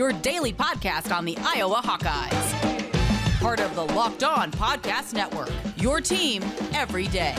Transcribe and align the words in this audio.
your 0.00 0.12
daily 0.12 0.50
podcast 0.50 1.14
on 1.14 1.26
the 1.26 1.36
Iowa 1.42 1.82
Hawkeyes. 1.84 3.38
Part 3.38 3.60
of 3.60 3.74
the 3.74 3.84
Locked 3.84 4.24
On 4.24 4.50
Podcast 4.50 5.12
Network, 5.12 5.50
your 5.76 6.00
team 6.00 6.42
every 6.72 7.06
day. 7.08 7.34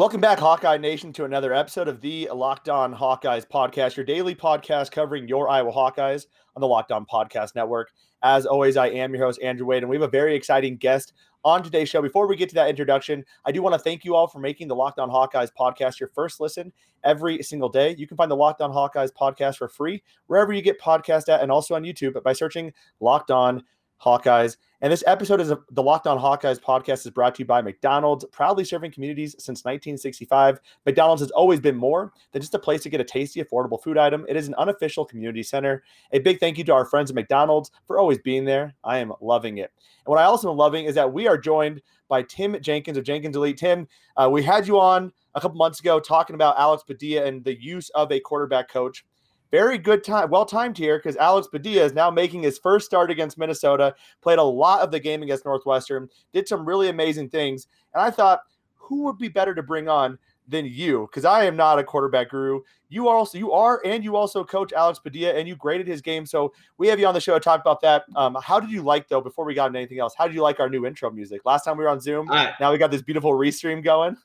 Welcome 0.00 0.22
back, 0.22 0.38
Hawkeye 0.38 0.78
Nation, 0.78 1.12
to 1.12 1.26
another 1.26 1.52
episode 1.52 1.86
of 1.86 2.00
the 2.00 2.26
Locked 2.32 2.70
On 2.70 2.94
Hawkeyes 2.94 3.46
podcast, 3.46 3.96
your 3.98 4.06
daily 4.06 4.34
podcast 4.34 4.90
covering 4.90 5.28
your 5.28 5.50
Iowa 5.50 5.70
Hawkeyes 5.70 6.24
on 6.56 6.62
the 6.62 6.66
Locked 6.66 6.90
On 6.90 7.04
Podcast 7.04 7.54
Network. 7.54 7.92
As 8.22 8.46
always, 8.46 8.78
I 8.78 8.86
am 8.86 9.12
your 9.12 9.22
host, 9.22 9.42
Andrew 9.42 9.66
Wade, 9.66 9.82
and 9.82 9.90
we 9.90 9.96
have 9.96 10.02
a 10.02 10.08
very 10.08 10.34
exciting 10.34 10.78
guest 10.78 11.12
on 11.44 11.62
today's 11.62 11.90
show. 11.90 12.00
Before 12.00 12.26
we 12.26 12.34
get 12.34 12.48
to 12.48 12.54
that 12.54 12.70
introduction, 12.70 13.22
I 13.44 13.52
do 13.52 13.60
want 13.60 13.74
to 13.74 13.78
thank 13.78 14.02
you 14.02 14.14
all 14.14 14.26
for 14.26 14.38
making 14.38 14.68
the 14.68 14.74
Locked 14.74 14.98
On 15.00 15.10
Hawkeyes 15.10 15.50
podcast 15.52 16.00
your 16.00 16.08
first 16.14 16.40
listen 16.40 16.72
every 17.04 17.42
single 17.42 17.68
day. 17.68 17.94
You 17.98 18.06
can 18.06 18.16
find 18.16 18.30
the 18.30 18.36
Locked 18.36 18.62
On 18.62 18.70
Hawkeyes 18.70 19.12
podcast 19.12 19.58
for 19.58 19.68
free 19.68 20.02
wherever 20.28 20.54
you 20.54 20.62
get 20.62 20.80
podcast 20.80 21.28
at 21.28 21.42
and 21.42 21.52
also 21.52 21.74
on 21.74 21.82
YouTube 21.82 22.22
by 22.22 22.32
searching 22.32 22.72
Locked 23.00 23.30
On 23.30 23.62
Hawkeyes. 24.02 24.56
And 24.82 24.90
this 24.90 25.04
episode 25.06 25.42
is 25.42 25.52
the 25.70 25.82
Locked 25.82 26.06
On 26.06 26.18
Hawkeyes 26.18 26.58
podcast 26.58 27.04
is 27.04 27.10
brought 27.10 27.34
to 27.34 27.40
you 27.40 27.44
by 27.44 27.60
McDonald's, 27.60 28.24
proudly 28.32 28.64
serving 28.64 28.92
communities 28.92 29.32
since 29.32 29.60
1965. 29.60 30.58
McDonald's 30.86 31.20
has 31.20 31.30
always 31.32 31.60
been 31.60 31.76
more 31.76 32.14
than 32.32 32.40
just 32.40 32.54
a 32.54 32.58
place 32.58 32.82
to 32.84 32.88
get 32.88 32.98
a 32.98 33.04
tasty, 33.04 33.42
affordable 33.42 33.82
food 33.82 33.98
item. 33.98 34.24
It 34.26 34.36
is 34.36 34.48
an 34.48 34.54
unofficial 34.54 35.04
community 35.04 35.42
center. 35.42 35.82
A 36.12 36.18
big 36.18 36.40
thank 36.40 36.56
you 36.56 36.64
to 36.64 36.72
our 36.72 36.86
friends 36.86 37.10
at 37.10 37.14
McDonald's 37.14 37.70
for 37.86 37.98
always 37.98 38.18
being 38.20 38.46
there. 38.46 38.74
I 38.82 38.98
am 38.98 39.12
loving 39.20 39.58
it. 39.58 39.70
And 40.06 40.10
what 40.10 40.18
I 40.18 40.24
also 40.24 40.50
am 40.50 40.56
loving 40.56 40.86
is 40.86 40.94
that 40.94 41.12
we 41.12 41.28
are 41.28 41.36
joined 41.36 41.82
by 42.08 42.22
Tim 42.22 42.56
Jenkins 42.62 42.96
of 42.96 43.04
Jenkins 43.04 43.36
Elite. 43.36 43.58
Tim, 43.58 43.86
uh, 44.16 44.30
we 44.32 44.42
had 44.42 44.66
you 44.66 44.80
on 44.80 45.12
a 45.34 45.42
couple 45.42 45.58
months 45.58 45.80
ago 45.80 46.00
talking 46.00 46.34
about 46.34 46.58
Alex 46.58 46.84
Padilla 46.84 47.26
and 47.26 47.44
the 47.44 47.60
use 47.60 47.90
of 47.90 48.10
a 48.10 48.18
quarterback 48.18 48.70
coach 48.70 49.04
very 49.50 49.78
good 49.78 50.04
time, 50.04 50.30
well 50.30 50.44
timed 50.44 50.78
here 50.78 50.98
because 50.98 51.16
Alex 51.16 51.48
Padilla 51.48 51.84
is 51.84 51.92
now 51.92 52.10
making 52.10 52.42
his 52.42 52.58
first 52.58 52.86
start 52.86 53.10
against 53.10 53.38
Minnesota. 53.38 53.94
Played 54.22 54.38
a 54.38 54.44
lot 54.44 54.80
of 54.80 54.90
the 54.90 55.00
game 55.00 55.22
against 55.22 55.44
Northwestern, 55.44 56.08
did 56.32 56.48
some 56.48 56.66
really 56.66 56.88
amazing 56.88 57.28
things, 57.30 57.66
and 57.94 58.02
I 58.02 58.10
thought, 58.10 58.40
who 58.76 59.04
would 59.04 59.18
be 59.18 59.28
better 59.28 59.54
to 59.54 59.62
bring 59.62 59.88
on 59.88 60.18
than 60.48 60.66
you? 60.66 61.08
Because 61.08 61.24
I 61.24 61.44
am 61.44 61.56
not 61.56 61.78
a 61.78 61.84
quarterback 61.84 62.30
guru. 62.30 62.60
You 62.88 63.06
are 63.06 63.16
also 63.16 63.38
you 63.38 63.52
are, 63.52 63.80
and 63.84 64.02
you 64.02 64.16
also 64.16 64.42
coach 64.42 64.72
Alex 64.72 64.98
Padilla, 64.98 65.32
and 65.32 65.46
you 65.46 65.54
graded 65.54 65.86
his 65.86 66.02
game. 66.02 66.26
So 66.26 66.52
we 66.76 66.88
have 66.88 66.98
you 66.98 67.06
on 67.06 67.14
the 67.14 67.20
show 67.20 67.34
to 67.34 67.40
talk 67.40 67.60
about 67.60 67.80
that. 67.82 68.04
Um, 68.16 68.36
how 68.42 68.58
did 68.58 68.70
you 68.70 68.82
like 68.82 69.08
though? 69.08 69.20
Before 69.20 69.44
we 69.44 69.54
got 69.54 69.66
into 69.66 69.78
anything 69.78 70.00
else, 70.00 70.14
how 70.18 70.26
did 70.26 70.34
you 70.34 70.42
like 70.42 70.58
our 70.58 70.68
new 70.68 70.86
intro 70.86 71.10
music? 71.10 71.42
Last 71.44 71.64
time 71.64 71.76
we 71.76 71.84
were 71.84 71.90
on 71.90 72.00
Zoom, 72.00 72.28
right. 72.28 72.52
now 72.58 72.72
we 72.72 72.78
got 72.78 72.90
this 72.90 73.02
beautiful 73.02 73.32
restream 73.32 73.82
going. 73.82 74.16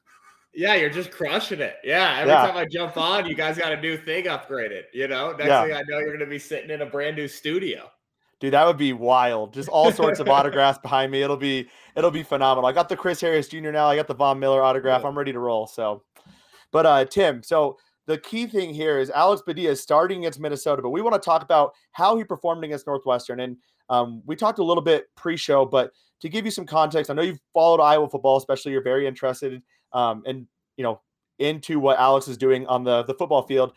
Yeah, 0.56 0.76
you're 0.76 0.90
just 0.90 1.12
crushing 1.12 1.60
it. 1.60 1.76
Yeah, 1.84 2.18
every 2.20 2.32
yeah. 2.32 2.48
time 2.48 2.58
I 2.58 2.66
jump 2.66 2.96
on, 2.96 3.28
you 3.28 3.36
guys 3.36 3.58
got 3.58 3.74
a 3.74 3.82
new 3.82 3.98
thing 3.98 4.26
upgraded. 4.26 4.84
You 4.94 5.08
know, 5.08 5.32
next 5.32 5.48
yeah. 5.48 5.64
thing 5.64 5.74
I 5.74 5.84
know, 5.88 6.00
you're 6.00 6.08
going 6.08 6.20
to 6.20 6.26
be 6.26 6.40
sitting 6.40 6.70
in 6.70 6.82
a 6.82 6.86
brand 6.86 7.18
new 7.18 7.28
studio. 7.28 7.90
Dude, 8.40 8.54
that 8.54 8.66
would 8.66 8.78
be 8.78 8.94
wild. 8.94 9.54
Just 9.54 9.70
all 9.70 9.92
sorts 9.92 10.20
of 10.20 10.28
autographs 10.30 10.80
behind 10.80 11.12
me. 11.12 11.22
It'll 11.22 11.36
be 11.36 11.68
it'll 11.96 12.12
be 12.12 12.24
phenomenal. 12.24 12.70
I 12.70 12.72
got 12.72 12.88
the 12.88 12.96
Chris 12.96 13.20
Harris 13.20 13.50
Jr. 13.50 13.72
now. 13.72 13.88
I 13.88 13.96
got 13.98 14.08
the 14.08 14.16
Von 14.16 14.40
Miller 14.40 14.64
autograph. 14.64 15.02
Yeah. 15.02 15.10
I'm 15.10 15.18
ready 15.18 15.34
to 15.34 15.40
roll. 15.40 15.68
So, 15.68 16.04
but 16.72 16.86
uh, 16.86 17.06
Tim, 17.06 17.44
so 17.44 17.78
the 18.06 18.18
key 18.18 18.48
thing 18.48 18.74
here 18.74 18.98
is 18.98 19.10
Alex 19.10 19.42
Padilla 19.42 19.72
is 19.72 19.82
starting 19.82 20.20
against 20.20 20.40
Minnesota, 20.40 20.82
but 20.82 20.92
we 20.92 21.02
want 21.02 21.22
to 21.22 21.26
talk 21.26 21.44
about 21.44 21.74
how 21.92 22.16
he 22.16 22.24
performed 22.24 22.64
against 22.64 22.88
Northwestern. 22.88 23.42
And 23.42 23.58
um, 23.90 24.22
we 24.26 24.36
talked 24.36 24.60
a 24.60 24.64
little 24.64 24.84
bit 24.84 25.08
pre-show, 25.16 25.66
but 25.66 25.92
to 26.22 26.30
give 26.30 26.46
you 26.46 26.52
some 26.52 26.66
context, 26.66 27.10
I 27.10 27.14
know 27.14 27.24
you've 27.24 27.42
followed 27.54 27.82
Iowa 27.82 28.10
football, 28.10 28.38
especially 28.38 28.72
you're 28.72 28.84
very 28.84 29.08
interested 29.08 29.62
um, 29.96 30.24
and 30.26 30.46
you 30.78 30.84
know 30.84 31.02
into 31.40 31.80
what 31.80 32.00
Alex 32.00 32.28
is 32.28 32.38
doing 32.38 32.66
on 32.68 32.84
the 32.84 33.04
the 33.04 33.14
football 33.14 33.44
field. 33.44 33.74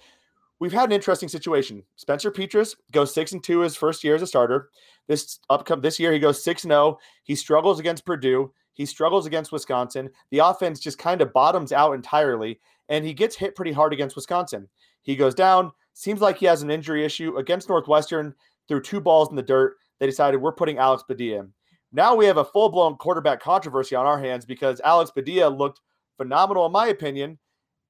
We've 0.60 0.72
had 0.72 0.88
an 0.88 0.92
interesting 0.92 1.28
situation. 1.28 1.84
Spencer 1.96 2.32
Petras 2.32 2.74
goes 2.90 3.14
six 3.14 3.32
and 3.32 3.42
two 3.42 3.60
his 3.60 3.76
first 3.76 4.02
year 4.02 4.16
as 4.16 4.22
a 4.22 4.26
starter. 4.26 4.70
This 5.06 5.38
upcome 5.50 5.82
this 5.82 5.98
year 5.98 6.12
he 6.12 6.18
goes 6.18 6.42
six 6.42 6.64
and 6.64 6.70
zero. 6.70 6.80
Oh. 6.80 6.98
He 7.22 7.34
struggles 7.34 7.78
against 7.78 8.04
Purdue. 8.04 8.52
He 8.72 8.86
struggles 8.86 9.26
against 9.26 9.52
Wisconsin. 9.52 10.10
The 10.30 10.38
offense 10.38 10.80
just 10.80 10.98
kind 10.98 11.20
of 11.20 11.32
bottoms 11.32 11.72
out 11.72 11.94
entirely, 11.94 12.60
and 12.88 13.04
he 13.04 13.12
gets 13.12 13.36
hit 13.36 13.56
pretty 13.56 13.72
hard 13.72 13.92
against 13.92 14.16
Wisconsin. 14.16 14.68
He 15.02 15.16
goes 15.16 15.34
down. 15.34 15.72
Seems 15.94 16.20
like 16.20 16.38
he 16.38 16.46
has 16.46 16.62
an 16.62 16.70
injury 16.70 17.04
issue 17.04 17.38
against 17.38 17.68
Northwestern. 17.68 18.32
Threw 18.68 18.80
two 18.80 19.00
balls 19.00 19.30
in 19.30 19.36
the 19.36 19.42
dirt. 19.42 19.76
They 19.98 20.06
decided 20.06 20.40
we're 20.40 20.52
putting 20.52 20.78
Alex 20.78 21.02
Padilla 21.02 21.40
in. 21.40 21.52
Now 21.90 22.14
we 22.14 22.26
have 22.26 22.36
a 22.36 22.44
full 22.44 22.68
blown 22.68 22.96
quarterback 22.96 23.40
controversy 23.40 23.96
on 23.96 24.06
our 24.06 24.20
hands 24.20 24.44
because 24.44 24.80
Alex 24.84 25.10
Padilla 25.10 25.48
looked 25.48 25.80
phenomenal 26.18 26.66
in 26.66 26.72
my 26.72 26.88
opinion. 26.88 27.38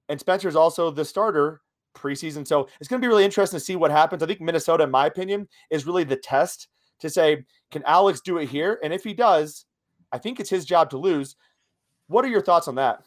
And 0.09 0.21
Spencer's 0.21 0.57
also 0.57 0.91
the 0.91 1.05
starter 1.05 1.61
preseason. 1.97 2.47
So 2.47 2.69
it's 2.81 2.89
going 2.89 3.03
to 3.03 3.05
be 3.05 3.11
really 3.11 3.25
interesting 3.25 3.59
to 3.59 3.65
see 3.65 3.77
what 3.77 3.91
happens. 3.91 4.23
I 4.23 4.27
think 4.27 4.41
Minnesota, 4.41 4.85
in 4.85 4.91
my 4.91 5.07
opinion, 5.07 5.49
is 5.71 5.87
really 5.87 6.05
the 6.05 6.17
test 6.17 6.69
to 7.01 7.11
say, 7.11 7.45
can 7.71 7.83
Alex 7.85 8.21
do 8.21 8.39
it 8.39 8.49
here? 8.49 8.79
And 8.83 8.93
if 8.93 9.03
he 9.03 9.13
does, 9.13 9.67
I 10.13 10.19
think 10.19 10.41
it's 10.41 10.51
his 10.51 10.65
job 10.65 10.91
to 10.91 10.99
lose. 10.99 11.37
What 12.07 12.25
are 12.25 12.29
your 12.29 12.43
thoughts 12.43 12.69
on 12.69 12.77
that? 12.77 13.03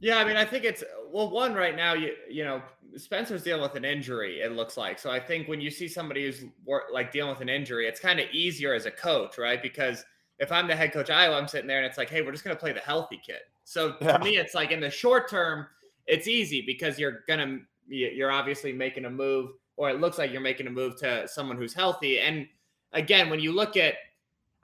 Yeah, 0.00 0.18
I 0.18 0.24
mean, 0.24 0.36
I 0.36 0.44
think 0.44 0.64
it's 0.64 0.84
well, 1.10 1.30
one 1.30 1.54
right 1.54 1.74
now, 1.74 1.94
you 1.94 2.14
you 2.30 2.44
know, 2.44 2.62
Spencer's 2.96 3.42
dealing 3.42 3.62
with 3.62 3.74
an 3.74 3.84
injury. 3.84 4.40
It 4.40 4.52
looks 4.52 4.76
like 4.76 4.98
so. 4.98 5.10
I 5.10 5.18
think 5.18 5.48
when 5.48 5.60
you 5.60 5.70
see 5.70 5.88
somebody 5.88 6.24
who's 6.24 6.44
like 6.92 7.10
dealing 7.10 7.30
with 7.30 7.40
an 7.40 7.48
injury, 7.48 7.88
it's 7.88 7.98
kind 7.98 8.20
of 8.20 8.26
easier 8.32 8.74
as 8.74 8.86
a 8.86 8.92
coach, 8.92 9.38
right? 9.38 9.60
Because 9.60 10.04
if 10.38 10.52
I'm 10.52 10.68
the 10.68 10.76
head 10.76 10.92
coach 10.92 11.10
Iowa, 11.10 11.36
I'm 11.36 11.48
sitting 11.48 11.66
there 11.66 11.78
and 11.78 11.86
it's 11.86 11.98
like, 11.98 12.10
hey, 12.10 12.22
we're 12.22 12.30
just 12.32 12.44
going 12.44 12.56
to 12.56 12.60
play 12.60 12.72
the 12.72 12.80
healthy 12.80 13.20
kid. 13.24 13.40
So 13.68 13.92
to 13.92 13.96
yeah. 14.00 14.18
me, 14.18 14.38
it's 14.38 14.54
like 14.54 14.70
in 14.70 14.80
the 14.80 14.88
short 14.88 15.28
term, 15.28 15.66
it's 16.06 16.26
easy 16.26 16.62
because 16.62 16.98
you're 16.98 17.20
gonna 17.28 17.58
you're 17.86 18.30
obviously 18.30 18.72
making 18.72 19.04
a 19.04 19.10
move, 19.10 19.50
or 19.76 19.90
it 19.90 20.00
looks 20.00 20.16
like 20.16 20.32
you're 20.32 20.40
making 20.40 20.68
a 20.68 20.70
move 20.70 20.96
to 21.00 21.28
someone 21.28 21.58
who's 21.58 21.74
healthy. 21.74 22.18
And 22.20 22.46
again, 22.94 23.28
when 23.28 23.40
you 23.40 23.52
look 23.52 23.76
at, 23.76 23.94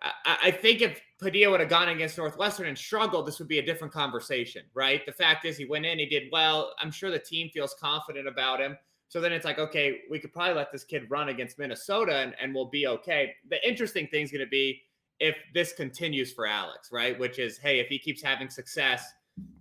I, 0.01 0.39
I 0.45 0.51
think 0.51 0.81
if 0.81 1.03
Padilla 1.21 1.51
would 1.51 1.61
have 1.61 1.69
gone 1.69 1.91
against 1.91 2.17
Northwestern 2.17 2.67
and 2.67 2.79
struggled, 2.79 3.27
this 3.27 3.39
would 3.39 3.49
be 3.49 3.59
a 3.59 3.65
different 3.65 3.93
conversation, 3.93 4.63
right? 4.73 5.05
The 5.05 5.13
fact 5.13 5.45
is, 5.45 5.59
he 5.59 5.67
went 5.67 5.85
in, 5.85 5.99
he 5.99 6.07
did 6.07 6.25
well. 6.33 6.73
I'm 6.79 6.91
sure 6.91 7.11
the 7.11 7.19
team 7.19 7.51
feels 7.53 7.75
confident 7.79 8.27
about 8.27 8.59
him. 8.59 8.75
So 9.09 9.21
then 9.21 9.33
it's 9.33 9.45
like, 9.45 9.59
okay, 9.59 10.01
we 10.11 10.19
could 10.19 10.33
probably 10.33 10.55
let 10.55 10.73
this 10.73 10.83
kid 10.83 11.11
run 11.11 11.29
against 11.29 11.59
Minnesota 11.59 12.17
and, 12.17 12.35
and 12.41 12.55
we'll 12.55 12.71
be 12.71 12.87
okay. 12.87 13.35
The 13.51 13.67
interesting 13.69 14.09
thing 14.09 14.25
is 14.25 14.31
going 14.31 14.41
to 14.41 14.51
be 14.51 14.81
if 15.21 15.37
this 15.53 15.73
continues 15.73 16.33
for 16.33 16.47
Alex, 16.47 16.91
right? 16.93 17.19
Which 17.19 17.39
is, 17.39 17.59
hey, 17.59 17.81
if 17.81 17.89
he 17.89 17.99
keeps 17.99 18.23
having 18.23 18.49
success 18.49 19.13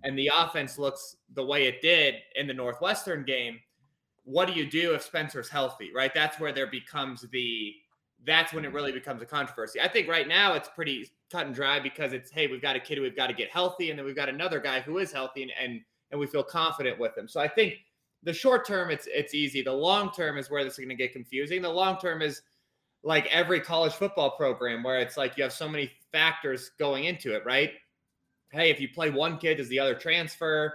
and 0.02 0.18
the 0.18 0.30
offense 0.34 0.78
looks 0.78 1.16
the 1.34 1.44
way 1.44 1.66
it 1.66 1.80
did 1.80 2.16
in 2.36 2.46
the 2.46 2.54
Northwestern 2.54 3.24
game, 3.24 3.58
what 4.24 4.46
do 4.46 4.54
you 4.54 4.68
do 4.68 4.94
if 4.94 5.02
Spencer's 5.02 5.48
healthy, 5.48 5.90
right? 5.94 6.12
That's 6.14 6.40
where 6.40 6.52
there 6.52 6.66
becomes 6.66 7.22
the 7.30 7.74
that's 8.26 8.54
when 8.54 8.64
it 8.64 8.72
really 8.72 8.92
becomes 8.92 9.20
a 9.20 9.26
controversy. 9.26 9.80
I 9.82 9.88
think 9.88 10.08
right 10.08 10.26
now 10.26 10.54
it's 10.54 10.68
pretty 10.68 11.10
cut 11.30 11.44
and 11.44 11.54
dry 11.54 11.78
because 11.78 12.14
it's 12.14 12.30
hey, 12.30 12.46
we've 12.46 12.62
got 12.62 12.74
a 12.74 12.80
kid 12.80 12.96
who 12.96 13.02
we've 13.02 13.16
got 13.16 13.26
to 13.26 13.34
get 13.34 13.50
healthy, 13.50 13.90
and 13.90 13.98
then 13.98 14.06
we've 14.06 14.16
got 14.16 14.28
another 14.30 14.60
guy 14.60 14.80
who 14.80 14.98
is 14.98 15.12
healthy 15.12 15.42
and 15.42 15.52
and, 15.60 15.80
and 16.10 16.18
we 16.18 16.26
feel 16.26 16.42
confident 16.42 16.98
with 16.98 17.16
him. 17.16 17.28
So 17.28 17.40
I 17.40 17.48
think 17.48 17.74
the 18.22 18.32
short 18.32 18.66
term 18.66 18.90
it's 18.90 19.06
it's 19.12 19.34
easy. 19.34 19.62
The 19.62 19.72
long 19.72 20.10
term 20.10 20.38
is 20.38 20.50
where 20.50 20.64
this 20.64 20.74
is 20.74 20.78
going 20.78 20.88
to 20.88 20.94
get 20.94 21.12
confusing. 21.12 21.60
The 21.60 21.68
long 21.68 21.98
term 21.98 22.22
is 22.22 22.42
like 23.04 23.26
every 23.26 23.60
college 23.60 23.92
football 23.92 24.30
program 24.30 24.82
where 24.82 24.98
it's 24.98 25.16
like 25.16 25.36
you 25.36 25.42
have 25.44 25.52
so 25.52 25.68
many 25.68 25.90
factors 26.10 26.70
going 26.78 27.04
into 27.04 27.34
it, 27.34 27.44
right? 27.44 27.72
Hey, 28.50 28.70
if 28.70 28.80
you 28.80 28.88
play 28.88 29.10
one 29.10 29.36
kid, 29.36 29.58
does 29.58 29.68
the 29.68 29.78
other 29.78 29.94
transfer? 29.94 30.74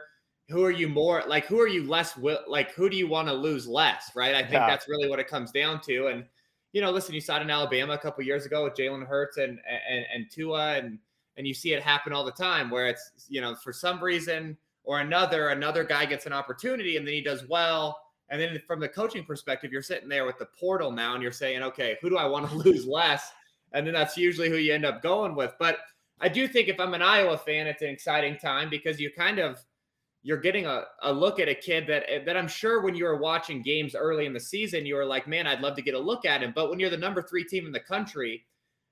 Who 0.49 0.63
are 0.63 0.71
you 0.71 0.87
more 0.87 1.23
like? 1.27 1.45
Who 1.45 1.59
are 1.59 1.67
you 1.67 1.87
less 1.87 2.15
will 2.15 2.39
like? 2.47 2.71
Who 2.71 2.89
do 2.89 2.97
you 2.97 3.07
want 3.07 3.27
to 3.27 3.33
lose 3.33 3.67
less? 3.67 4.11
Right? 4.15 4.35
I 4.35 4.41
think 4.41 4.53
yeah. 4.53 4.67
that's 4.67 4.87
really 4.87 5.09
what 5.09 5.19
it 5.19 5.27
comes 5.27 5.51
down 5.51 5.81
to. 5.81 6.07
And 6.07 6.25
you 6.71 6.81
know, 6.81 6.91
listen, 6.91 7.15
you 7.15 7.21
saw 7.21 7.37
it 7.37 7.41
in 7.41 7.49
Alabama 7.49 7.93
a 7.93 7.97
couple 7.97 8.23
years 8.23 8.45
ago 8.45 8.63
with 8.63 8.73
Jalen 8.73 9.05
Hurts 9.05 9.37
and 9.37 9.59
and 9.67 10.05
and 10.13 10.31
Tua, 10.31 10.77
and 10.77 10.99
and 11.37 11.47
you 11.47 11.53
see 11.53 11.73
it 11.73 11.81
happen 11.81 12.13
all 12.13 12.23
the 12.23 12.31
time 12.31 12.69
where 12.69 12.87
it's 12.87 13.11
you 13.27 13.41
know 13.41 13.55
for 13.55 13.73
some 13.73 14.03
reason 14.03 14.57
or 14.83 14.99
another, 15.01 15.49
another 15.49 15.83
guy 15.83 16.05
gets 16.05 16.25
an 16.25 16.33
opportunity 16.33 16.97
and 16.97 17.05
then 17.05 17.13
he 17.13 17.21
does 17.21 17.47
well 17.47 17.99
and 18.29 18.39
then 18.39 18.61
from 18.67 18.79
the 18.79 18.87
coaching 18.87 19.25
perspective, 19.25 19.71
you're 19.71 19.81
sitting 19.81 20.09
there 20.09 20.25
with 20.25 20.37
the 20.37 20.47
portal 20.59 20.91
now 20.91 21.13
and 21.13 21.23
you're 21.23 21.31
saying, 21.31 21.63
okay, 21.63 21.97
who 22.01 22.09
do 22.09 22.17
I 22.17 22.25
want 22.25 22.49
to 22.49 22.55
lose 22.65 22.85
less? 22.85 23.31
And 23.73 23.85
then 23.85 23.93
that's 23.93 24.17
usually 24.17 24.49
who 24.49 24.57
you 24.57 24.73
end 24.73 24.85
up 24.85 25.01
going 25.01 25.35
with. 25.35 25.53
But 25.59 25.77
I 26.21 26.29
do 26.29 26.47
think 26.47 26.67
if 26.67 26.79
I'm 26.79 26.93
an 26.93 27.01
Iowa 27.01 27.37
fan, 27.37 27.67
it's 27.67 27.81
an 27.81 27.89
exciting 27.89 28.37
time 28.37 28.69
because 28.69 28.99
you 28.99 29.11
kind 29.11 29.39
of 29.39 29.59
you're 30.21 30.37
getting 30.37 30.65
a, 30.65 30.83
a 31.03 31.13
look 31.13 31.39
at 31.39 31.47
a 31.47 31.55
kid 31.55 31.87
that 31.87 32.25
that 32.25 32.35
I'm 32.35 32.47
sure 32.47 32.81
when 32.81 32.95
you 32.95 33.05
were 33.05 33.17
watching 33.17 33.61
games 33.61 33.95
early 33.95 34.25
in 34.25 34.33
the 34.33 34.39
season, 34.39 34.85
you 34.85 34.95
were 34.95 35.05
like, 35.05 35.27
man, 35.27 35.47
I'd 35.47 35.61
love 35.61 35.75
to 35.77 35.81
get 35.81 35.93
a 35.93 35.99
look 35.99 36.25
at 36.25 36.41
him. 36.41 36.51
But 36.53 36.69
when 36.69 36.79
you're 36.79 36.89
the 36.89 36.97
number 36.97 37.21
three 37.21 37.45
team 37.45 37.65
in 37.65 37.71
the 37.71 37.79
country, 37.79 38.45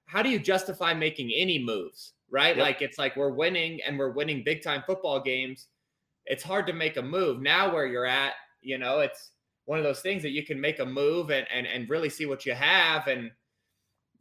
how 0.05 0.21
do 0.21 0.29
you 0.29 0.39
justify 0.39 0.93
making 0.93 1.31
any 1.35 1.59
moves? 1.59 2.13
Right? 2.29 2.55
Yep. 2.55 2.65
Like 2.65 2.81
it's 2.81 2.97
like 2.97 3.15
we're 3.15 3.31
winning 3.31 3.79
and 3.85 3.99
we're 3.99 4.11
winning 4.11 4.43
big 4.43 4.63
time 4.63 4.83
football 4.87 5.19
games. 5.19 5.67
It's 6.25 6.43
hard 6.43 6.67
to 6.67 6.73
make 6.73 6.97
a 6.97 7.01
move. 7.01 7.41
Now 7.41 7.73
where 7.73 7.85
you're 7.85 8.05
at, 8.05 8.33
you 8.67 8.77
know, 8.77 8.99
it's 8.99 9.31
one 9.65 9.79
of 9.79 9.85
those 9.85 10.01
things 10.01 10.21
that 10.23 10.31
you 10.31 10.45
can 10.45 10.59
make 10.59 10.79
a 10.79 10.85
move 10.85 11.31
and 11.31 11.47
and, 11.53 11.65
and 11.65 11.89
really 11.89 12.09
see 12.09 12.25
what 12.25 12.45
you 12.45 12.53
have. 12.53 13.07
And 13.07 13.31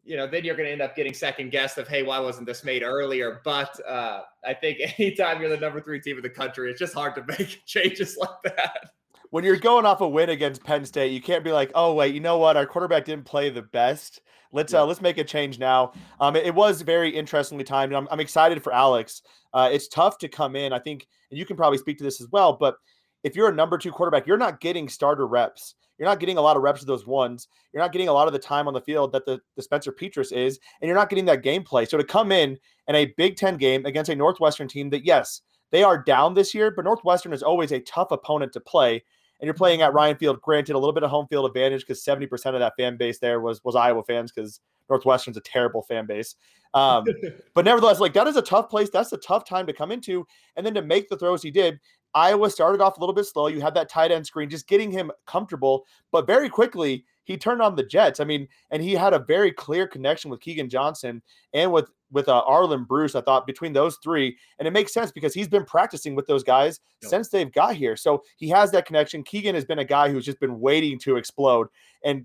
you 0.04 0.16
know, 0.16 0.28
then 0.28 0.44
you're 0.44 0.54
going 0.54 0.66
to 0.66 0.72
end 0.72 0.82
up 0.82 0.94
getting 0.94 1.12
second 1.12 1.50
guessed 1.50 1.78
of, 1.78 1.88
hey, 1.88 2.04
why 2.04 2.20
wasn't 2.20 2.46
this 2.46 2.62
made 2.62 2.84
earlier? 2.84 3.40
But 3.44 3.76
uh, 3.88 4.22
I 4.44 4.54
think 4.54 4.78
anytime 4.98 5.40
you're 5.40 5.50
the 5.50 5.56
number 5.56 5.80
three 5.80 6.00
team 6.00 6.16
in 6.16 6.22
the 6.22 6.30
country, 6.30 6.70
it's 6.70 6.78
just 6.78 6.94
hard 6.94 7.16
to 7.16 7.24
make 7.38 7.64
changes 7.66 8.16
like 8.16 8.54
that. 8.54 8.90
When 9.30 9.42
you're 9.42 9.56
going 9.56 9.84
off 9.84 10.00
a 10.00 10.08
win 10.08 10.30
against 10.30 10.62
Penn 10.62 10.84
State, 10.84 11.10
you 11.10 11.20
can't 11.20 11.42
be 11.42 11.50
like, 11.50 11.72
oh 11.74 11.92
wait, 11.92 12.14
you 12.14 12.20
know 12.20 12.38
what? 12.38 12.56
Our 12.56 12.66
quarterback 12.66 13.04
didn't 13.04 13.24
play 13.24 13.50
the 13.50 13.62
best. 13.62 14.20
Let's 14.52 14.72
uh, 14.72 14.86
let's 14.86 15.00
make 15.00 15.18
a 15.18 15.24
change 15.24 15.58
now. 15.58 15.92
Um, 16.20 16.36
it, 16.36 16.46
it 16.46 16.54
was 16.54 16.82
very 16.82 17.10
interestingly 17.10 17.64
timed, 17.64 17.92
I'm, 17.92 18.06
I'm 18.12 18.20
excited 18.20 18.62
for 18.62 18.72
Alex. 18.72 19.22
Uh, 19.52 19.68
it's 19.72 19.88
tough 19.88 20.18
to 20.18 20.28
come 20.28 20.54
in. 20.54 20.72
I 20.72 20.78
think, 20.78 21.08
and 21.30 21.38
you 21.38 21.44
can 21.44 21.56
probably 21.56 21.78
speak 21.78 21.98
to 21.98 22.04
this 22.04 22.20
as 22.20 22.28
well. 22.30 22.52
But 22.52 22.76
if 23.26 23.34
you're 23.34 23.48
a 23.48 23.54
number 23.54 23.76
two 23.76 23.90
quarterback, 23.90 24.24
you're 24.24 24.36
not 24.36 24.60
getting 24.60 24.88
starter 24.88 25.26
reps. 25.26 25.74
You're 25.98 26.08
not 26.08 26.20
getting 26.20 26.38
a 26.38 26.40
lot 26.40 26.56
of 26.56 26.62
reps 26.62 26.80
of 26.80 26.86
those 26.86 27.08
ones. 27.08 27.48
You're 27.72 27.82
not 27.82 27.90
getting 27.90 28.06
a 28.06 28.12
lot 28.12 28.28
of 28.28 28.32
the 28.32 28.38
time 28.38 28.68
on 28.68 28.74
the 28.74 28.80
field 28.80 29.10
that 29.12 29.26
the, 29.26 29.40
the 29.56 29.62
Spencer 29.62 29.90
Petras 29.90 30.30
is, 30.30 30.60
and 30.80 30.88
you're 30.88 30.96
not 30.96 31.10
getting 31.10 31.24
that 31.24 31.42
gameplay. 31.42 31.88
So 31.88 31.98
to 31.98 32.04
come 32.04 32.30
in 32.30 32.56
in 32.86 32.94
a 32.94 33.12
Big 33.16 33.36
Ten 33.36 33.56
game 33.56 33.84
against 33.84 34.10
a 34.10 34.14
Northwestern 34.14 34.68
team 34.68 34.90
that, 34.90 35.04
yes, 35.04 35.40
they 35.72 35.82
are 35.82 36.00
down 36.00 36.34
this 36.34 36.54
year, 36.54 36.70
but 36.70 36.84
Northwestern 36.84 37.32
is 37.32 37.42
always 37.42 37.72
a 37.72 37.80
tough 37.80 38.12
opponent 38.12 38.52
to 38.52 38.60
play. 38.60 39.02
And 39.40 39.46
you're 39.46 39.54
playing 39.54 39.82
at 39.82 39.92
Ryan 39.92 40.16
Field, 40.16 40.40
granted 40.40 40.76
a 40.76 40.78
little 40.78 40.94
bit 40.94 41.02
of 41.02 41.10
home 41.10 41.26
field 41.28 41.46
advantage 41.46 41.80
because 41.80 42.04
70% 42.04 42.30
of 42.54 42.60
that 42.60 42.74
fan 42.78 42.96
base 42.96 43.18
there 43.18 43.40
was 43.40 43.60
was 43.64 43.74
Iowa 43.74 44.04
fans 44.04 44.30
because 44.30 44.60
Northwestern's 44.88 45.36
a 45.36 45.42
terrible 45.42 45.82
fan 45.82 46.06
base. 46.06 46.36
Um, 46.74 47.04
but 47.54 47.64
nevertheless, 47.64 48.00
like 48.00 48.12
that 48.14 48.26
is 48.26 48.36
a 48.36 48.42
tough 48.42 48.70
place. 48.70 48.90
That's 48.90 49.12
a 49.12 49.18
tough 49.18 49.44
time 49.44 49.66
to 49.66 49.72
come 49.72 49.90
into. 49.90 50.26
And 50.56 50.64
then 50.64 50.74
to 50.74 50.82
make 50.82 51.08
the 51.08 51.16
throws 51.16 51.42
he 51.42 51.50
did, 51.50 51.80
Iowa 52.16 52.48
started 52.48 52.80
off 52.80 52.96
a 52.96 53.00
little 53.00 53.14
bit 53.14 53.26
slow. 53.26 53.46
You 53.46 53.60
had 53.60 53.74
that 53.74 53.90
tight 53.90 54.10
end 54.10 54.26
screen, 54.26 54.48
just 54.48 54.66
getting 54.66 54.90
him 54.90 55.12
comfortable, 55.26 55.84
but 56.10 56.26
very 56.26 56.48
quickly 56.48 57.04
he 57.24 57.36
turned 57.36 57.60
on 57.60 57.76
the 57.76 57.82
Jets. 57.82 58.20
I 58.20 58.24
mean, 58.24 58.48
and 58.70 58.82
he 58.82 58.94
had 58.94 59.12
a 59.12 59.18
very 59.18 59.52
clear 59.52 59.86
connection 59.86 60.30
with 60.30 60.40
Keagan 60.40 60.70
Johnson 60.70 61.22
and 61.52 61.70
with 61.70 61.90
with 62.10 62.28
uh, 62.30 62.42
Arland 62.48 62.86
Bruce. 62.86 63.14
I 63.14 63.20
thought 63.20 63.46
between 63.46 63.74
those 63.74 63.98
three, 64.02 64.34
and 64.58 64.66
it 64.66 64.70
makes 64.70 64.94
sense 64.94 65.12
because 65.12 65.34
he's 65.34 65.46
been 65.46 65.66
practicing 65.66 66.14
with 66.14 66.26
those 66.26 66.42
guys 66.42 66.80
yep. 67.02 67.10
since 67.10 67.28
they've 67.28 67.52
got 67.52 67.76
here. 67.76 67.96
So 67.96 68.22
he 68.38 68.48
has 68.48 68.70
that 68.70 68.86
connection. 68.86 69.22
Keagan 69.22 69.52
has 69.52 69.66
been 69.66 69.80
a 69.80 69.84
guy 69.84 70.10
who's 70.10 70.24
just 70.24 70.40
been 70.40 70.58
waiting 70.58 70.98
to 71.00 71.16
explode, 71.16 71.66
and 72.02 72.24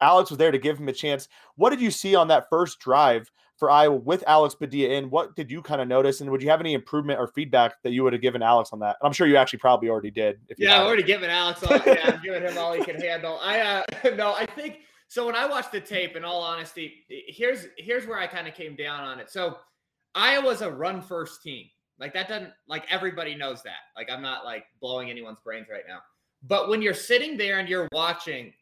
Alex 0.00 0.30
was 0.30 0.38
there 0.38 0.52
to 0.52 0.58
give 0.58 0.78
him 0.78 0.88
a 0.88 0.92
chance. 0.92 1.26
What 1.56 1.70
did 1.70 1.80
you 1.80 1.90
see 1.90 2.14
on 2.14 2.28
that 2.28 2.46
first 2.48 2.78
drive 2.78 3.28
for 3.62 3.70
Iowa 3.70 3.94
with 3.94 4.24
Alex 4.26 4.56
Padilla 4.56 4.94
in. 4.94 5.08
What 5.08 5.36
did 5.36 5.48
you 5.48 5.62
kind 5.62 5.80
of 5.80 5.86
notice, 5.86 6.20
and 6.20 6.28
would 6.32 6.42
you 6.42 6.50
have 6.50 6.58
any 6.58 6.74
improvement 6.74 7.20
or 7.20 7.28
feedback 7.28 7.80
that 7.84 7.92
you 7.92 8.02
would 8.02 8.12
have 8.12 8.20
given 8.20 8.42
Alex 8.42 8.70
on 8.72 8.80
that? 8.80 8.96
And 9.00 9.06
I'm 9.06 9.12
sure 9.12 9.28
you 9.28 9.36
actually 9.36 9.60
probably 9.60 9.88
already 9.88 10.10
did. 10.10 10.40
yeah, 10.58 10.80
I've 10.80 10.86
already 10.88 11.04
given 11.04 11.30
Alex 11.30 11.62
all. 11.62 11.78
yeah, 11.86 12.00
I'm 12.12 12.20
giving 12.24 12.42
him 12.42 12.58
all 12.58 12.72
he 12.72 12.82
can 12.82 13.00
handle. 13.00 13.38
I 13.40 13.60
uh, 13.60 13.82
no, 14.16 14.34
I 14.34 14.46
think 14.46 14.80
so. 15.06 15.26
When 15.26 15.36
I 15.36 15.46
watched 15.46 15.70
the 15.70 15.80
tape, 15.80 16.16
in 16.16 16.24
all 16.24 16.40
honesty, 16.40 17.04
here's 17.08 17.68
here's 17.78 18.04
where 18.04 18.18
I 18.18 18.26
kind 18.26 18.48
of 18.48 18.54
came 18.54 18.74
down 18.74 19.04
on 19.04 19.20
it. 19.20 19.30
So 19.30 19.58
Iowa's 20.16 20.62
a 20.62 20.70
run 20.72 21.00
first 21.00 21.40
team. 21.40 21.66
Like 22.00 22.12
that 22.14 22.28
doesn't 22.28 22.50
like 22.66 22.84
everybody 22.90 23.36
knows 23.36 23.62
that. 23.62 23.78
Like 23.96 24.10
I'm 24.10 24.22
not 24.22 24.44
like 24.44 24.64
blowing 24.80 25.08
anyone's 25.08 25.38
brains 25.44 25.68
right 25.70 25.84
now. 25.86 26.00
But 26.42 26.68
when 26.68 26.82
you're 26.82 26.94
sitting 26.94 27.36
there 27.36 27.60
and 27.60 27.68
you're 27.68 27.86
watching, 27.92 28.54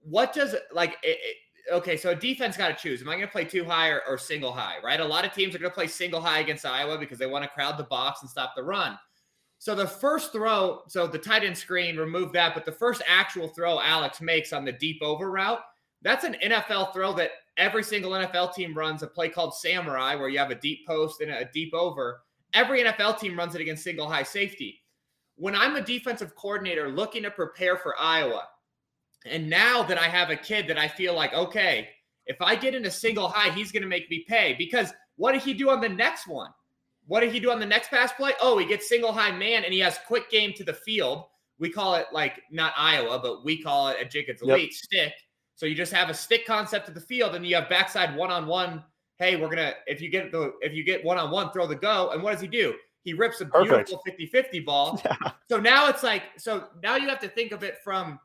what 0.00 0.32
does 0.32 0.54
like 0.72 0.92
it, 1.02 1.18
it, 1.22 1.36
okay, 1.72 1.96
so 1.96 2.14
defense 2.14 2.56
got 2.56 2.68
to 2.68 2.74
choose. 2.74 3.02
Am 3.02 3.08
I 3.08 3.14
going 3.14 3.26
to 3.26 3.32
play 3.32 3.44
two 3.44 3.64
high 3.64 3.88
or, 3.88 4.02
or, 4.08 4.18
single 4.18 4.52
high, 4.52 4.76
right? 4.82 5.00
A 5.00 5.04
lot 5.04 5.24
of 5.24 5.32
teams 5.32 5.54
are 5.54 5.58
going 5.58 5.70
to 5.70 5.74
play 5.74 5.86
single 5.86 6.20
high 6.20 6.40
against 6.40 6.64
Iowa 6.64 6.98
because 6.98 7.18
they 7.18 7.26
want 7.26 7.44
to 7.44 7.50
crowd 7.50 7.78
the 7.78 7.84
box 7.84 8.22
and 8.22 8.30
stop 8.30 8.54
the 8.56 8.62
run. 8.62 8.98
So 9.58 9.74
the 9.74 9.86
first 9.86 10.32
throw, 10.32 10.82
so 10.86 11.06
the 11.06 11.18
tight 11.18 11.44
end 11.44 11.56
screen, 11.56 11.96
remove 11.96 12.32
that, 12.32 12.54
but 12.54 12.64
the 12.64 12.72
first 12.72 13.02
actual 13.06 13.48
throw 13.48 13.80
Alex 13.80 14.20
makes 14.20 14.52
on 14.52 14.64
the 14.64 14.72
deep 14.72 15.00
over 15.02 15.30
route, 15.30 15.60
that's 16.02 16.24
an 16.24 16.36
NFL 16.44 16.92
throw 16.92 17.12
that 17.14 17.30
every 17.56 17.82
single 17.82 18.12
NFL 18.12 18.54
team 18.54 18.76
runs 18.76 19.02
a 19.02 19.06
play 19.06 19.28
called 19.28 19.54
Samurai, 19.54 20.14
where 20.14 20.28
you 20.28 20.38
have 20.38 20.50
a 20.50 20.56
deep 20.56 20.86
post 20.86 21.20
and 21.20 21.30
a 21.30 21.48
deep 21.52 21.72
over. 21.74 22.20
Every 22.52 22.82
NFL 22.82 23.18
team 23.18 23.36
runs 23.36 23.54
it 23.54 23.60
against 23.60 23.82
single 23.82 24.08
high 24.08 24.22
safety. 24.22 24.82
When 25.36 25.54
I'm 25.54 25.76
a 25.76 25.80
defensive 25.80 26.34
coordinator 26.36 26.88
looking 26.88 27.22
to 27.24 27.30
prepare 27.30 27.76
for 27.76 27.98
Iowa, 27.98 28.44
and 29.26 29.48
now 29.48 29.82
that 29.82 29.98
I 29.98 30.08
have 30.08 30.30
a 30.30 30.36
kid 30.36 30.68
that 30.68 30.78
I 30.78 30.88
feel 30.88 31.14
like, 31.14 31.32
okay, 31.34 31.88
if 32.26 32.40
I 32.40 32.56
get 32.56 32.74
in 32.74 32.86
a 32.86 32.90
single 32.90 33.28
high, 33.28 33.52
he's 33.52 33.72
going 33.72 33.82
to 33.82 33.88
make 33.88 34.10
me 34.10 34.24
pay. 34.28 34.54
Because 34.58 34.92
what 35.16 35.32
did 35.32 35.42
he 35.42 35.54
do 35.54 35.70
on 35.70 35.80
the 35.80 35.88
next 35.88 36.26
one? 36.26 36.50
What 37.06 37.20
did 37.20 37.32
he 37.32 37.40
do 37.40 37.50
on 37.50 37.60
the 37.60 37.66
next 37.66 37.88
pass 37.88 38.12
play? 38.12 38.32
Oh, 38.40 38.58
he 38.58 38.66
gets 38.66 38.88
single 38.88 39.12
high 39.12 39.30
man 39.30 39.64
and 39.64 39.72
he 39.72 39.78
has 39.80 39.98
quick 40.06 40.28
game 40.30 40.52
to 40.54 40.64
the 40.64 40.72
field. 40.72 41.24
We 41.58 41.70
call 41.70 41.94
it 41.94 42.06
like 42.12 42.42
not 42.50 42.72
Iowa, 42.76 43.18
but 43.20 43.44
we 43.44 43.62
call 43.62 43.88
it 43.88 43.96
a 44.00 44.04
Jacobs 44.04 44.42
Elite 44.42 44.62
yep. 44.64 44.72
stick. 44.72 45.12
So 45.54 45.64
you 45.64 45.74
just 45.74 45.92
have 45.92 46.10
a 46.10 46.14
stick 46.14 46.44
concept 46.46 46.86
to 46.86 46.92
the 46.92 47.00
field 47.00 47.34
and 47.34 47.46
you 47.46 47.54
have 47.54 47.68
backside 47.68 48.14
one 48.14 48.30
on 48.30 48.46
one. 48.46 48.84
Hey, 49.18 49.36
we're 49.36 49.48
gonna 49.48 49.72
if 49.86 50.02
you 50.02 50.10
get 50.10 50.32
the 50.32 50.52
if 50.60 50.74
you 50.74 50.84
get 50.84 51.02
one 51.02 51.16
on 51.16 51.30
one, 51.30 51.50
throw 51.52 51.66
the 51.66 51.76
go. 51.76 52.10
And 52.10 52.22
what 52.22 52.32
does 52.32 52.42
he 52.42 52.48
do? 52.48 52.74
He 53.04 53.14
rips 53.14 53.40
a 53.40 53.44
beautiful 53.44 54.02
50-50 54.06 54.64
ball. 54.64 55.00
Yeah. 55.04 55.30
So 55.48 55.58
now 55.58 55.88
it's 55.88 56.02
like 56.02 56.24
so 56.36 56.64
now 56.82 56.96
you 56.96 57.08
have 57.08 57.20
to 57.20 57.28
think 57.28 57.52
of 57.52 57.62
it 57.62 57.78
from 57.82 58.18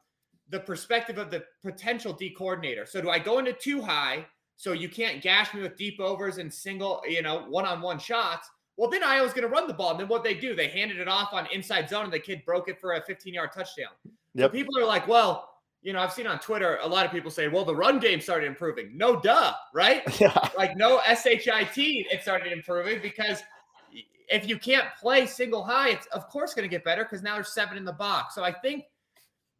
the 0.51 0.59
perspective 0.59 1.17
of 1.17 1.31
the 1.31 1.43
potential 1.63 2.13
D 2.13 2.29
coordinator. 2.29 2.85
So 2.85 3.01
do 3.01 3.09
I 3.09 3.17
go 3.17 3.39
into 3.39 3.53
two 3.53 3.81
high 3.81 4.25
so 4.57 4.73
you 4.73 4.89
can't 4.89 5.21
gash 5.21 5.53
me 5.53 5.61
with 5.61 5.77
deep 5.77 5.99
overs 5.99 6.37
and 6.37 6.53
single, 6.53 7.01
you 7.07 7.21
know, 7.21 7.45
one-on-one 7.49 7.97
shots? 7.97 8.49
Well, 8.77 8.89
then 8.89 9.03
Iowa's 9.03 9.33
going 9.33 9.47
to 9.47 9.49
run 9.49 9.67
the 9.67 9.73
ball. 9.73 9.91
And 9.91 9.99
then 9.99 10.07
what 10.07 10.23
they 10.23 10.33
do, 10.33 10.55
they 10.55 10.67
handed 10.67 10.99
it 10.99 11.07
off 11.07 11.33
on 11.33 11.47
inside 11.51 11.89
zone 11.89 12.03
and 12.05 12.13
the 12.13 12.19
kid 12.19 12.43
broke 12.45 12.69
it 12.69 12.79
for 12.79 12.93
a 12.93 13.01
15-yard 13.01 13.51
touchdown. 13.53 13.91
Yep. 14.35 14.49
So 14.49 14.53
people 14.53 14.77
are 14.77 14.85
like, 14.85 15.07
well, 15.07 15.49
you 15.81 15.93
know, 15.93 15.99
I've 15.99 16.13
seen 16.13 16.27
on 16.27 16.39
Twitter 16.39 16.77
a 16.83 16.87
lot 16.87 17.05
of 17.05 17.11
people 17.11 17.31
say, 17.31 17.47
well, 17.47 17.65
the 17.65 17.75
run 17.75 17.99
game 17.99 18.21
started 18.21 18.45
improving. 18.45 18.95
No 18.95 19.19
duh, 19.19 19.53
right? 19.73 20.03
Yeah. 20.21 20.37
Like 20.57 20.75
no 20.77 20.99
SHIT, 21.07 21.77
it 21.77 22.21
started 22.21 22.51
improving 22.51 23.01
because 23.01 23.41
if 24.29 24.47
you 24.47 24.57
can't 24.57 24.85
play 24.99 25.25
single 25.25 25.63
high, 25.63 25.89
it's 25.89 26.05
of 26.07 26.27
course 26.29 26.53
going 26.53 26.67
to 26.67 26.69
get 26.69 26.83
better 26.83 27.03
because 27.03 27.23
now 27.23 27.35
there's 27.35 27.53
seven 27.53 27.77
in 27.77 27.85
the 27.85 27.93
box. 27.93 28.35
So 28.35 28.43
I 28.43 28.51
think 28.51 28.85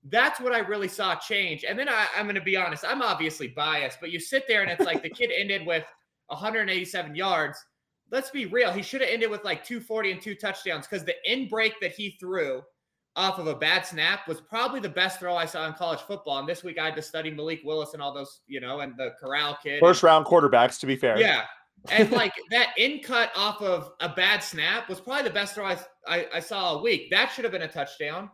that's 0.09 0.39
what 0.39 0.53
I 0.53 0.59
really 0.59 0.87
saw 0.87 1.15
change. 1.15 1.63
And 1.63 1.77
then 1.77 1.87
I, 1.87 2.07
am 2.15 2.25
going 2.25 2.35
to 2.35 2.41
be 2.41 2.57
honest, 2.57 2.83
I'm 2.87 3.01
obviously 3.01 3.47
biased, 3.47 3.99
but 3.99 4.11
you 4.11 4.19
sit 4.19 4.47
there 4.47 4.61
and 4.61 4.71
it's 4.71 4.85
like 4.85 5.03
the 5.03 5.09
kid 5.09 5.31
ended 5.37 5.65
with 5.65 5.85
187 6.27 7.15
yards. 7.15 7.63
Let's 8.11 8.31
be 8.31 8.45
real. 8.45 8.71
He 8.71 8.81
should 8.81 9.01
have 9.01 9.09
ended 9.09 9.29
with 9.29 9.43
like 9.43 9.63
240 9.63 10.11
and 10.11 10.21
two 10.21 10.35
touchdowns 10.35 10.87
because 10.87 11.05
the 11.05 11.15
in 11.25 11.47
break 11.47 11.79
that 11.81 11.91
he 11.91 12.17
threw 12.19 12.61
off 13.15 13.39
of 13.39 13.47
a 13.47 13.55
bad 13.55 13.85
snap 13.85 14.27
was 14.27 14.41
probably 14.41 14.79
the 14.79 14.89
best 14.89 15.19
throw 15.19 15.35
I 15.35 15.45
saw 15.45 15.67
in 15.67 15.73
college 15.73 15.99
football. 16.01 16.39
And 16.39 16.47
this 16.47 16.63
week 16.63 16.79
I 16.79 16.85
had 16.85 16.95
to 16.95 17.01
study 17.01 17.29
Malik 17.29 17.61
Willis 17.63 17.93
and 17.93 18.01
all 18.01 18.13
those, 18.13 18.41
you 18.47 18.59
know, 18.59 18.79
and 18.79 18.93
the 18.97 19.11
Corral 19.19 19.57
kid. 19.61 19.79
First 19.81 20.03
round 20.03 20.25
quarterbacks, 20.25 20.79
to 20.79 20.87
be 20.87 20.95
fair. 20.95 21.19
Yeah. 21.19 21.43
and 21.89 22.11
like 22.11 22.33
that 22.49 22.69
in 22.77 22.99
cut 22.99 23.31
off 23.35 23.61
of 23.61 23.91
a 23.99 24.09
bad 24.09 24.41
snap 24.43 24.89
was 24.89 24.99
probably 24.99 25.23
the 25.23 25.29
best 25.29 25.55
throw 25.55 25.65
I, 25.65 25.77
I, 26.07 26.27
I 26.35 26.39
saw 26.39 26.77
a 26.77 26.81
week. 26.81 27.09
That 27.11 27.31
should 27.31 27.43
have 27.43 27.51
been 27.51 27.63
a 27.63 27.67
touchdown. 27.67 28.29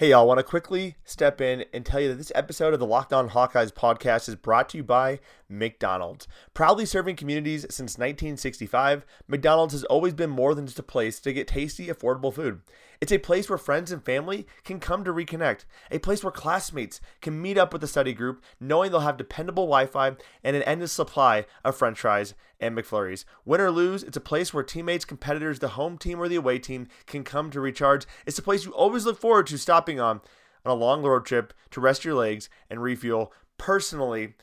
Hey, 0.00 0.12
y'all, 0.12 0.26
want 0.26 0.38
to 0.38 0.42
quickly 0.42 0.96
step 1.04 1.42
in 1.42 1.66
and 1.74 1.84
tell 1.84 2.00
you 2.00 2.08
that 2.08 2.14
this 2.14 2.32
episode 2.34 2.72
of 2.72 2.80
the 2.80 2.86
Locked 2.86 3.12
On 3.12 3.28
Hawkeyes 3.28 3.70
podcast 3.70 4.30
is 4.30 4.34
brought 4.34 4.70
to 4.70 4.78
you 4.78 4.82
by 4.82 5.20
McDonald's. 5.46 6.26
Proudly 6.54 6.86
serving 6.86 7.16
communities 7.16 7.66
since 7.68 7.98
1965, 7.98 9.04
McDonald's 9.28 9.74
has 9.74 9.84
always 9.84 10.14
been 10.14 10.30
more 10.30 10.54
than 10.54 10.64
just 10.64 10.78
a 10.78 10.82
place 10.82 11.20
to 11.20 11.34
get 11.34 11.48
tasty, 11.48 11.88
affordable 11.88 12.32
food. 12.32 12.62
It's 13.00 13.12
a 13.12 13.18
place 13.18 13.48
where 13.48 13.56
friends 13.56 13.90
and 13.90 14.04
family 14.04 14.46
can 14.62 14.78
come 14.78 15.04
to 15.04 15.12
reconnect, 15.12 15.64
a 15.90 15.98
place 15.98 16.22
where 16.22 16.30
classmates 16.30 17.00
can 17.22 17.40
meet 17.40 17.56
up 17.56 17.72
with 17.72 17.80
the 17.80 17.88
study 17.88 18.12
group 18.12 18.42
knowing 18.60 18.90
they'll 18.90 19.00
have 19.00 19.16
dependable 19.16 19.64
Wi 19.64 19.86
Fi 19.86 20.16
and 20.44 20.54
an 20.54 20.62
endless 20.64 20.92
supply 20.92 21.46
of 21.64 21.76
french 21.76 22.00
fries 22.00 22.34
and 22.60 22.76
McFlurries. 22.76 23.24
Win 23.46 23.62
or 23.62 23.70
lose, 23.70 24.02
it's 24.02 24.18
a 24.18 24.20
place 24.20 24.52
where 24.52 24.62
teammates, 24.62 25.06
competitors, 25.06 25.60
the 25.60 25.68
home 25.68 25.96
team, 25.96 26.20
or 26.20 26.28
the 26.28 26.36
away 26.36 26.58
team 26.58 26.88
can 27.06 27.24
come 27.24 27.50
to 27.50 27.60
recharge. 27.60 28.04
It's 28.26 28.38
a 28.38 28.42
place 28.42 28.66
you 28.66 28.72
always 28.72 29.06
look 29.06 29.18
forward 29.18 29.46
to 29.46 29.56
stopping 29.56 29.98
on 29.98 30.20
on 30.66 30.72
a 30.72 30.74
long 30.74 31.02
road 31.02 31.24
trip 31.24 31.54
to 31.70 31.80
rest 31.80 32.04
your 32.04 32.14
legs 32.14 32.50
and 32.68 32.82
refuel. 32.82 33.32
Personally, 33.56 34.34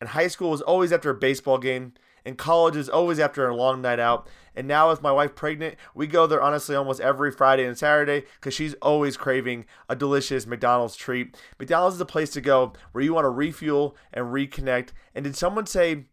and 0.00 0.10
high 0.10 0.28
school 0.28 0.50
was 0.50 0.62
always 0.62 0.90
after 0.90 1.10
a 1.10 1.14
baseball 1.14 1.58
game 1.58 1.92
and 2.26 2.36
college 2.36 2.74
is 2.74 2.88
always 2.88 3.20
after 3.20 3.48
a 3.48 3.54
long 3.54 3.80
night 3.80 4.00
out. 4.00 4.28
And 4.56 4.66
now, 4.66 4.90
with 4.90 5.00
my 5.00 5.12
wife 5.12 5.36
pregnant, 5.36 5.76
we 5.94 6.06
go 6.08 6.26
there 6.26 6.42
honestly 6.42 6.74
almost 6.74 7.00
every 7.00 7.30
Friday 7.30 7.64
and 7.64 7.78
Saturday 7.78 8.24
because 8.34 8.52
she's 8.52 8.74
always 8.82 9.16
craving 9.16 9.64
a 9.88 9.94
delicious 9.94 10.46
McDonald's 10.46 10.96
treat. 10.96 11.36
McDonald's 11.58 11.94
is 11.94 11.98
the 12.00 12.06
place 12.06 12.30
to 12.30 12.40
go 12.40 12.72
where 12.92 13.04
you 13.04 13.14
want 13.14 13.26
to 13.26 13.30
refuel 13.30 13.96
and 14.12 14.26
reconnect. 14.26 14.88
And 15.14 15.24
did 15.24 15.36
someone 15.36 15.66
say 15.66 16.06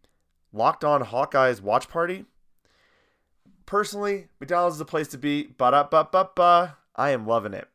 locked 0.52 0.84
on 0.84 1.02
Hawkeyes 1.02 1.60
watch 1.60 1.88
party? 1.88 2.26
Personally, 3.66 4.28
McDonald's 4.38 4.76
is 4.76 4.78
the 4.78 4.84
place 4.84 5.08
to 5.08 5.18
be. 5.18 5.44
Ba 5.44 5.72
da 5.72 5.82
ba 5.82 6.08
ba 6.10 6.30
ba. 6.36 6.76
I 6.94 7.10
am 7.10 7.26
loving 7.26 7.54
it. 7.54 7.68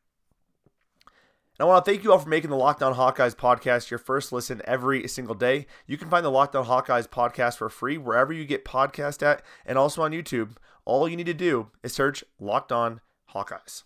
And 1.60 1.66
I 1.66 1.68
want 1.74 1.84
to 1.84 1.92
thank 1.92 2.06
you 2.06 2.14
all 2.14 2.20
for 2.20 2.30
making 2.30 2.52
the 2.52 2.56
Locked 2.56 2.82
On 2.82 2.96
Hawkeyes 2.96 3.36
podcast 3.36 3.90
your 3.90 3.98
first 3.98 4.32
listen 4.32 4.62
every 4.64 5.06
single 5.10 5.36
day. 5.36 5.66
You 5.88 5.98
can 5.98 6.10
find 6.10 6.24
the 6.24 6.32
Locked 6.32 6.56
On 6.56 6.66
Hawkeyes 6.66 7.06
podcast 7.10 7.58
for 7.58 7.68
free 7.70 7.98
wherever 7.98 8.32
you 8.32 8.46
get 8.46 8.64
podcast 8.64 9.22
at 9.22 9.42
and 9.66 9.78
also 9.78 10.02
on 10.02 10.12
YouTube. 10.12 10.52
All 10.86 11.10
you 11.10 11.18
need 11.18 11.26
to 11.26 11.34
do 11.34 11.68
is 11.84 11.94
search 11.94 12.24
Locked 12.40 12.72
On 12.72 13.02
Hawkeyes. 13.36 13.84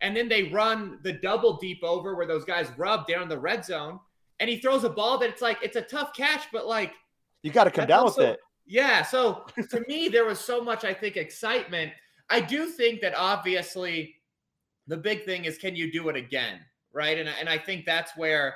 And 0.00 0.16
then 0.16 0.28
they 0.28 0.48
run 0.48 0.98
the 1.04 1.12
double 1.12 1.58
deep 1.58 1.78
over 1.84 2.16
where 2.16 2.26
those 2.26 2.44
guys 2.44 2.66
rub 2.76 3.06
down 3.06 3.28
the 3.28 3.38
red 3.38 3.64
zone. 3.64 4.00
and 4.42 4.50
he 4.50 4.58
throws 4.58 4.82
a 4.82 4.90
ball 4.90 5.18
that 5.18 5.30
it's 5.30 5.40
like 5.40 5.58
it's 5.62 5.76
a 5.76 5.82
tough 5.82 6.12
catch, 6.12 6.46
but 6.52 6.66
like 6.66 6.92
you 7.44 7.52
got 7.52 7.64
to 7.64 7.70
come 7.70 7.86
down 7.86 8.00
also, 8.00 8.22
with 8.22 8.30
it. 8.30 8.40
Yeah. 8.66 9.02
So 9.02 9.44
to 9.70 9.84
me, 9.86 10.08
there 10.08 10.24
was 10.24 10.40
so 10.40 10.60
much, 10.60 10.84
I 10.84 10.92
think, 10.92 11.16
excitement. 11.16 11.92
I 12.28 12.40
do 12.40 12.66
think 12.66 13.00
that 13.02 13.14
obviously 13.16 14.16
the 14.86 14.96
big 14.96 15.24
thing 15.24 15.44
is 15.44 15.58
can 15.58 15.76
you 15.76 15.92
do 15.92 16.08
it 16.08 16.16
again? 16.16 16.60
Right. 16.92 17.18
And, 17.18 17.28
and 17.28 17.48
I 17.48 17.56
think 17.56 17.86
that's 17.86 18.16
where, 18.16 18.54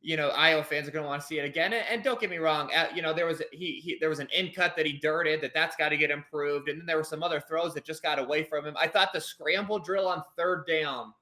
you 0.00 0.16
know, 0.16 0.28
Iowa 0.28 0.62
fans 0.62 0.86
are 0.86 0.90
going 0.90 1.04
to 1.04 1.08
want 1.08 1.22
to 1.22 1.26
see 1.26 1.38
it 1.38 1.44
again. 1.44 1.72
And, 1.72 1.84
and 1.90 2.02
don't 2.02 2.20
get 2.20 2.30
me 2.30 2.36
wrong, 2.36 2.70
uh, 2.74 2.88
you 2.94 3.02
know, 3.02 3.14
there 3.14 3.26
was 3.26 3.42
he, 3.52 3.80
he 3.82 3.96
there 3.98 4.10
was 4.10 4.18
an 4.18 4.28
in 4.36 4.52
cut 4.52 4.76
that 4.76 4.86
he 4.86 4.98
dirted 4.98 5.40
that 5.40 5.54
that's 5.54 5.76
got 5.76 5.88
to 5.88 5.96
get 5.96 6.10
improved, 6.10 6.68
and 6.68 6.78
then 6.78 6.86
there 6.86 6.96
were 6.96 7.04
some 7.04 7.22
other 7.22 7.40
throws 7.40 7.74
that 7.74 7.84
just 7.84 8.02
got 8.02 8.18
away 8.18 8.44
from 8.44 8.66
him. 8.66 8.76
I 8.78 8.88
thought 8.88 9.12
the 9.12 9.20
scramble 9.20 9.78
drill 9.78 10.06
on 10.06 10.22
third 10.36 10.66
down 10.68 11.12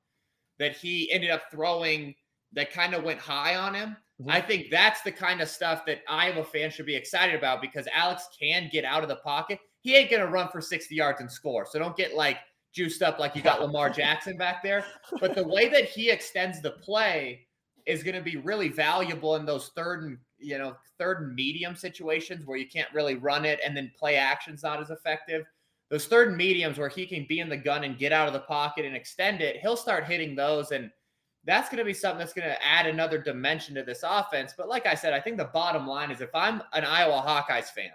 that 0.59 0.77
he 0.77 1.11
ended 1.13 1.31
up 1.31 1.43
throwing 1.51 2.15
that 2.53 2.73
kind 2.73 2.95
of 2.95 3.05
went 3.05 3.21
high 3.21 3.57
on 3.57 3.75
him. 3.75 3.97
Mm-hmm. 4.21 4.31
I 4.31 4.41
think 4.41 4.71
that's 4.71 5.03
the 5.03 5.13
kind 5.13 5.41
of 5.41 5.49
stuff 5.49 5.85
that 5.87 6.01
Iowa 6.09 6.45
fans 6.45 6.75
should 6.75 6.87
be 6.87 6.97
excited 6.97 7.35
about 7.35 7.61
because 7.61 7.87
Alex 7.93 8.29
can 8.39 8.69
get 8.73 8.85
out 8.85 9.03
of 9.03 9.09
the 9.09 9.17
pocket. 9.17 9.59
He 9.83 9.95
ain't 9.95 10.11
going 10.11 10.23
to 10.23 10.29
run 10.29 10.49
for 10.49 10.61
60 10.61 10.95
yards 10.95 11.21
and 11.21 11.31
score. 11.31 11.67
So 11.71 11.79
don't 11.79 11.97
get 11.97 12.15
like 12.15 12.39
juiced 12.77 13.03
up 13.03 13.19
like 13.19 13.35
you 13.35 13.43
got 13.43 13.61
Lamar 13.61 13.91
Jackson 13.91 14.37
back 14.37 14.63
there. 14.63 14.85
But 15.21 15.35
the 15.35 15.47
way 15.47 15.69
that 15.71 15.87
he 15.87 16.11
extends 16.11 16.61
the 16.61 16.73
play 16.73 17.47
is 17.87 18.03
going 18.03 18.15
to 18.15 18.23
be 18.23 18.37
really 18.37 18.69
valuable 18.69 19.37
in 19.37 19.47
those 19.47 19.71
third 19.75 20.05
and 20.05 20.19
you 20.39 20.59
know 20.59 20.77
third 20.99 21.23
and 21.23 21.35
medium 21.35 21.75
situations 21.75 22.47
where 22.47 22.59
you 22.59 22.69
can't 22.69 22.93
really 22.93 23.15
run 23.15 23.45
it 23.45 23.59
and 23.65 23.77
then 23.77 23.91
play 23.99 24.17
action's 24.17 24.63
not 24.63 24.81
as 24.81 24.91
effective. 24.91 25.45
Those 25.89 26.07
third 26.07 26.29
and 26.29 26.37
mediums 26.37 26.79
where 26.79 26.89
he 26.89 27.07
can 27.07 27.27
be 27.29 27.41
in 27.41 27.49
the 27.49 27.57
gun 27.57 27.85
and 27.85 27.97
get 27.97 28.13
out 28.13 28.27
of 28.27 28.35
the 28.35 28.41
pocket 28.41 28.85
and 28.85 28.95
extend 28.95 29.41
it, 29.41 29.57
he'll 29.57 29.77
start 29.77 30.05
hitting 30.05 30.37
those 30.37 30.71
and– 30.71 30.91
that's 31.47 31.69
going 31.69 31.79
to 31.79 31.85
be 31.85 31.95
something 31.95 32.19
that's 32.19 32.33
going 32.33 32.49
to 32.49 32.67
add 32.67 32.87
another 32.87 33.19
dimension 33.19 33.75
to 33.77 33.85
this 33.85 34.03
offense. 34.05 34.53
But 34.57 34.69
like 34.69 34.85
I 34.85 34.95
said, 34.95 35.13
I 35.13 35.21
think 35.21 35.37
the 35.37 35.45
bottom 35.45 35.87
line 35.87 36.11
is 36.11 36.21
if 36.21 36.35
I'm 36.35 36.61
an 36.73 36.85
Iowa 36.85 37.25
Hawkeyes 37.25 37.69
fan 37.69 37.93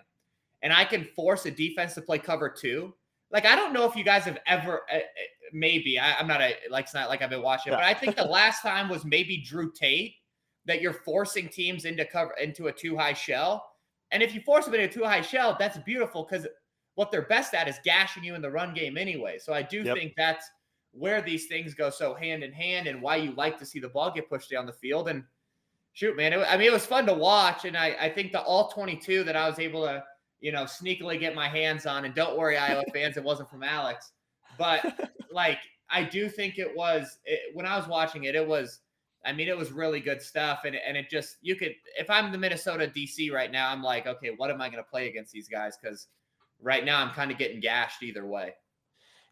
and 0.62 0.72
I 0.72 0.86
can 0.86 1.04
force 1.16 1.46
a 1.46 1.52
defense 1.52 1.94
to 1.96 2.02
play 2.02 2.18
cover 2.18 2.50
two, 2.50 2.94
like 3.32 3.46
I 3.46 3.56
don't 3.56 3.74
know 3.74 3.86
if 3.86 3.96
you 3.96 4.04
guys 4.04 4.24
have 4.24 4.40
ever, 4.46 4.82
uh, 4.94 5.00
maybe 5.54 5.98
I, 5.98 6.20
am 6.20 6.28
not 6.28 6.42
a 6.42 6.56
like 6.70 6.86
it's 6.86 6.94
not 6.94 7.10
like 7.10 7.22
I've 7.22 7.30
been 7.30 7.42
watching, 7.42 7.74
but 7.74 7.84
I 7.84 7.94
think 7.94 8.16
the 8.16 8.24
last 8.40 8.62
time 8.62 8.90
was 8.90 9.06
maybe 9.06 9.38
Drew 9.38 9.72
Tate 9.72 10.16
that 10.66 10.82
you're 10.82 10.94
forcing 10.94 11.50
teams 11.50 11.86
into 11.86 12.06
cover 12.06 12.34
into 12.42 12.68
a 12.68 12.72
two 12.72 12.98
high 12.98 13.14
shell. 13.14 13.68
And 14.12 14.22
if 14.22 14.36
you 14.36 14.42
force 14.42 14.66
them 14.66 14.74
into 14.74 14.86
a 14.86 14.92
two 14.92 15.04
high 15.04 15.22
shell, 15.22 15.56
that's 15.58 15.78
beautiful 15.80 16.28
because 16.30 16.46
what 16.96 17.12
they're 17.12 17.24
best 17.24 17.54
at 17.54 17.68
is 17.68 17.80
gashing 17.84 18.24
you 18.24 18.36
in 18.36 18.42
the 18.42 18.52
run 18.52 18.74
game 18.74 18.98
anyway. 18.98 19.38
So 19.40 19.54
I 19.54 19.62
do 19.62 19.82
yep. 19.84 19.96
think 19.96 20.14
that's 20.18 20.50
where 20.92 21.22
these 21.22 21.48
things 21.48 21.74
go 21.74 21.90
so 21.90 22.14
hand 22.14 22.44
in 22.44 22.52
hand 22.52 22.88
and 22.88 23.02
why 23.02 23.16
you 23.16 23.32
like 23.32 23.58
to 23.60 23.66
see 23.66 23.80
the 23.80 23.90
ball 23.90 24.12
get 24.12 24.30
pushed 24.30 24.52
down 24.52 24.66
the 24.66 24.74
field. 24.74 25.08
And 25.08 25.24
shoot, 25.94 26.18
man, 26.18 26.34
it, 26.34 26.46
I 26.48 26.58
mean, 26.58 26.68
it 26.68 26.74
was 26.74 26.86
fun 26.86 27.06
to 27.06 27.14
watch. 27.14 27.66
And 27.66 27.78
I, 27.78 27.96
I 28.00 28.10
think 28.10 28.32
the 28.34 28.42
all 28.42 28.70
22 28.70 29.24
that 29.24 29.36
I 29.36 29.48
was 29.48 29.60
able 29.60 29.84
to, 29.84 30.04
you 30.42 30.52
know, 30.52 30.64
sneakily 30.64 31.20
get 31.20 31.36
my 31.36 31.48
hands 31.48 31.86
on, 31.86 32.06
and 32.06 32.14
don't 32.14 32.38
worry, 32.38 32.58
Iowa 32.58 32.84
fans, 32.94 33.18
it 33.18 33.24
wasn't 33.24 33.50
from 33.50 33.64
Alex, 33.64 34.12
but 34.58 35.12
like, 35.32 35.60
I 35.90 36.04
do 36.04 36.30
think 36.30 36.58
it 36.58 36.76
was 36.76 37.20
it, 37.26 37.56
when 37.56 37.66
I 37.66 37.78
was 37.78 37.88
watching 37.88 38.26
it, 38.26 38.36
it 38.36 38.48
was, 38.48 38.80
I 39.26 39.34
mean, 39.34 39.48
it 39.48 39.58
was 39.58 39.72
really 39.72 40.00
good 40.00 40.22
stuff. 40.22 40.62
And, 40.66 40.76
and 40.76 40.98
it 40.98 41.10
just, 41.10 41.38
you 41.42 41.56
could, 41.56 41.76
if 42.00 42.10
I'm 42.10 42.32
the 42.32 42.38
Minnesota 42.38 42.92
DC 42.96 43.32
right 43.32 43.52
now, 43.52 43.70
I'm 43.70 43.84
like, 43.84 44.08
okay, 44.08 44.32
what 44.36 44.50
am 44.50 44.62
I 44.62 44.70
going 44.70 44.84
to 44.84 44.90
play 44.90 45.08
against 45.08 45.32
these 45.32 45.48
guys? 45.48 45.78
Because 45.80 46.08
right 46.62 46.86
now 46.86 47.02
I'm 47.02 47.12
kind 47.12 47.30
of 47.30 47.38
getting 47.38 47.60
gashed 47.60 48.04
either 48.04 48.26
way. 48.26 48.54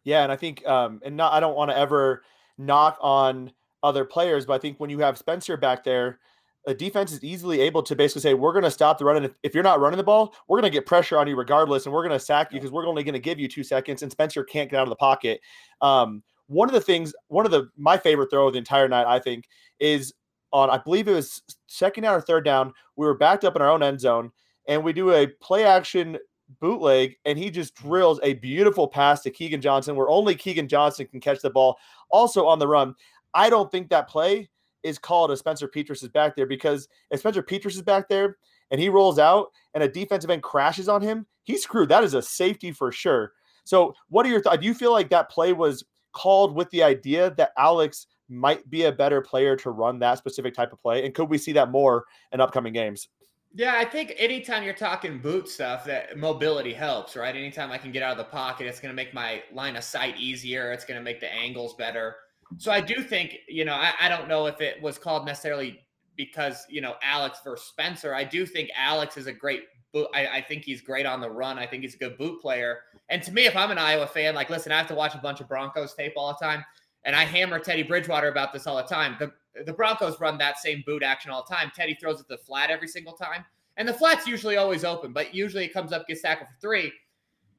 Yeah, 0.04 0.22
and 0.22 0.32
I 0.32 0.36
think 0.36 0.66
um 0.66 1.00
and 1.04 1.16
not 1.16 1.32
I 1.32 1.40
don't 1.40 1.56
want 1.56 1.70
to 1.70 1.76
ever 1.76 2.22
knock 2.58 2.98
on 3.00 3.52
other 3.82 4.04
players, 4.04 4.46
but 4.46 4.54
I 4.54 4.58
think 4.58 4.80
when 4.80 4.90
you 4.90 4.98
have 5.00 5.18
Spencer 5.18 5.56
back 5.56 5.84
there, 5.84 6.18
a 6.66 6.74
defense 6.74 7.12
is 7.12 7.24
easily 7.24 7.60
able 7.60 7.82
to 7.82 7.96
basically 7.96 8.20
say, 8.20 8.34
we're 8.34 8.52
going 8.52 8.64
to 8.64 8.70
stop 8.70 8.98
the 8.98 9.04
run. 9.04 9.16
And 9.16 9.26
if, 9.26 9.32
if, 9.42 9.54
you're 9.54 9.64
not 9.64 9.80
running 9.80 9.96
the 9.96 10.04
ball, 10.04 10.34
we're 10.46 10.60
going 10.60 10.70
to 10.70 10.76
get 10.76 10.86
pressure 10.86 11.18
on 11.18 11.26
you 11.26 11.36
regardless. 11.36 11.86
And 11.86 11.94
we're 11.94 12.06
going 12.06 12.18
to 12.18 12.24
sack 12.24 12.52
you 12.52 12.58
because 12.58 12.70
we're 12.70 12.86
only 12.86 13.02
going 13.02 13.14
to 13.14 13.18
give 13.18 13.38
you 13.38 13.48
two 13.48 13.64
seconds. 13.64 14.02
And 14.02 14.12
Spencer 14.12 14.44
can't 14.44 14.70
get 14.70 14.78
out 14.78 14.82
of 14.82 14.90
the 14.90 14.96
pocket. 14.96 15.40
Um, 15.80 16.22
one 16.48 16.68
of 16.68 16.74
the 16.74 16.80
things, 16.80 17.14
one 17.28 17.46
of 17.46 17.52
the, 17.52 17.70
my 17.76 17.96
favorite 17.96 18.30
throw 18.30 18.46
of 18.46 18.52
the 18.52 18.58
entire 18.58 18.88
night, 18.88 19.06
I 19.06 19.18
think, 19.18 19.46
is 19.78 20.12
on, 20.52 20.68
I 20.68 20.78
believe 20.78 21.08
it 21.08 21.14
was 21.14 21.42
second 21.66 22.02
down 22.02 22.14
or 22.14 22.20
third 22.20 22.44
down. 22.44 22.72
We 22.96 23.06
were 23.06 23.14
backed 23.14 23.44
up 23.44 23.56
in 23.56 23.62
our 23.62 23.70
own 23.70 23.82
end 23.82 24.00
zone 24.00 24.30
and 24.68 24.84
we 24.84 24.92
do 24.92 25.12
a 25.12 25.26
play 25.26 25.64
action 25.64 26.18
bootleg 26.60 27.16
and 27.24 27.38
he 27.38 27.50
just 27.50 27.74
drills 27.76 28.18
a 28.22 28.34
beautiful 28.34 28.88
pass 28.88 29.22
to 29.22 29.30
Keagan 29.30 29.60
Johnson 29.60 29.94
where 29.94 30.08
only 30.08 30.34
Keagan 30.34 30.68
Johnson 30.68 31.06
can 31.06 31.20
catch 31.20 31.40
the 31.40 31.50
ball 31.50 31.78
also 32.10 32.46
on 32.46 32.58
the 32.58 32.66
run. 32.66 32.94
I 33.32 33.48
don't 33.48 33.70
think 33.70 33.88
that 33.90 34.08
play 34.08 34.50
is 34.82 34.98
called 34.98 35.30
if 35.30 35.38
Spencer 35.38 35.68
Petras 35.68 36.02
is 36.02 36.08
back 36.08 36.36
there 36.36 36.46
because 36.46 36.88
if 37.10 37.20
Spencer 37.20 37.42
Petras 37.42 37.74
is 37.74 37.82
back 37.82 38.08
there 38.08 38.36
and 38.70 38.80
he 38.80 38.88
rolls 38.88 39.18
out 39.18 39.48
and 39.74 39.82
a 39.82 39.88
defensive 39.88 40.30
end 40.30 40.42
crashes 40.42 40.88
on 40.88 41.02
him, 41.02 41.26
he's 41.44 41.62
screwed. 41.62 41.88
That 41.88 42.04
is 42.04 42.14
a 42.14 42.22
safety 42.22 42.72
for 42.72 42.92
sure. 42.92 43.32
So, 43.64 43.94
what 44.08 44.26
are 44.26 44.30
your 44.30 44.40
thoughts? 44.40 44.58
Do 44.58 44.66
you 44.66 44.74
feel 44.74 44.92
like 44.92 45.10
that 45.10 45.30
play 45.30 45.52
was 45.52 45.84
called 46.12 46.54
with 46.54 46.70
the 46.70 46.82
idea 46.82 47.30
that 47.36 47.52
Alex 47.56 48.06
might 48.28 48.68
be 48.70 48.84
a 48.84 48.92
better 48.92 49.20
player 49.20 49.56
to 49.56 49.70
run 49.70 49.98
that 49.98 50.18
specific 50.18 50.54
type 50.54 50.72
of 50.72 50.80
play? 50.80 51.04
And 51.04 51.14
could 51.14 51.28
we 51.28 51.38
see 51.38 51.52
that 51.52 51.70
more 51.70 52.04
in 52.32 52.40
upcoming 52.40 52.72
games? 52.72 53.08
Yeah, 53.52 53.74
I 53.76 53.84
think 53.84 54.14
anytime 54.16 54.62
you're 54.62 54.74
talking 54.74 55.18
boot 55.18 55.48
stuff, 55.48 55.84
that 55.86 56.16
mobility 56.16 56.72
helps, 56.72 57.16
right? 57.16 57.34
Anytime 57.34 57.72
I 57.72 57.78
can 57.78 57.90
get 57.90 58.02
out 58.02 58.12
of 58.12 58.18
the 58.18 58.24
pocket, 58.24 58.68
it's 58.68 58.78
going 58.78 58.92
to 58.92 58.96
make 58.96 59.12
my 59.12 59.42
line 59.52 59.74
of 59.74 59.82
sight 59.82 60.16
easier. 60.18 60.70
It's 60.70 60.84
going 60.84 60.98
to 60.98 61.02
make 61.02 61.18
the 61.18 61.32
angles 61.32 61.74
better. 61.74 62.14
So 62.58 62.72
I 62.72 62.80
do 62.80 63.02
think, 63.02 63.38
you 63.48 63.64
know, 63.64 63.74
I, 63.74 63.92
I 64.00 64.08
don't 64.08 64.28
know 64.28 64.46
if 64.46 64.60
it 64.60 64.82
was 64.82 64.98
called 64.98 65.26
necessarily 65.26 65.80
because, 66.16 66.66
you 66.68 66.80
know, 66.80 66.94
Alex 67.02 67.38
versus 67.44 67.66
Spencer. 67.66 68.14
I 68.14 68.24
do 68.24 68.44
think 68.44 68.70
Alex 68.76 69.16
is 69.16 69.26
a 69.26 69.32
great 69.32 69.62
boot. 69.92 70.08
I, 70.14 70.26
I 70.26 70.42
think 70.42 70.64
he's 70.64 70.80
great 70.80 71.06
on 71.06 71.20
the 71.20 71.30
run. 71.30 71.58
I 71.58 71.66
think 71.66 71.82
he's 71.82 71.94
a 71.94 71.98
good 71.98 72.18
boot 72.18 72.40
player. 72.40 72.80
And 73.08 73.22
to 73.22 73.32
me, 73.32 73.46
if 73.46 73.56
I'm 73.56 73.70
an 73.70 73.78
Iowa 73.78 74.06
fan, 74.06 74.34
like, 74.34 74.50
listen, 74.50 74.72
I 74.72 74.78
have 74.78 74.88
to 74.88 74.94
watch 74.94 75.14
a 75.14 75.18
bunch 75.18 75.40
of 75.40 75.48
Broncos 75.48 75.94
tape 75.94 76.14
all 76.16 76.36
the 76.38 76.44
time. 76.44 76.64
And 77.04 77.16
I 77.16 77.24
hammer 77.24 77.58
Teddy 77.58 77.82
Bridgewater 77.82 78.28
about 78.28 78.52
this 78.52 78.66
all 78.66 78.76
the 78.76 78.82
time. 78.82 79.16
The 79.18 79.32
the 79.64 79.72
Broncos 79.72 80.20
run 80.20 80.38
that 80.38 80.58
same 80.58 80.82
boot 80.86 81.02
action 81.02 81.30
all 81.30 81.44
the 81.48 81.54
time. 81.54 81.72
Teddy 81.74 81.96
throws 82.00 82.20
it 82.20 82.24
to 82.24 82.28
the 82.30 82.38
flat 82.38 82.70
every 82.70 82.88
single 82.88 83.14
time. 83.14 83.44
And 83.76 83.88
the 83.88 83.94
flat's 83.94 84.26
usually 84.26 84.56
always 84.56 84.84
open, 84.84 85.12
but 85.12 85.34
usually 85.34 85.64
it 85.64 85.72
comes 85.72 85.92
up, 85.92 86.06
gets 86.06 86.22
tackled 86.22 86.48
for 86.48 86.60
three. 86.60 86.92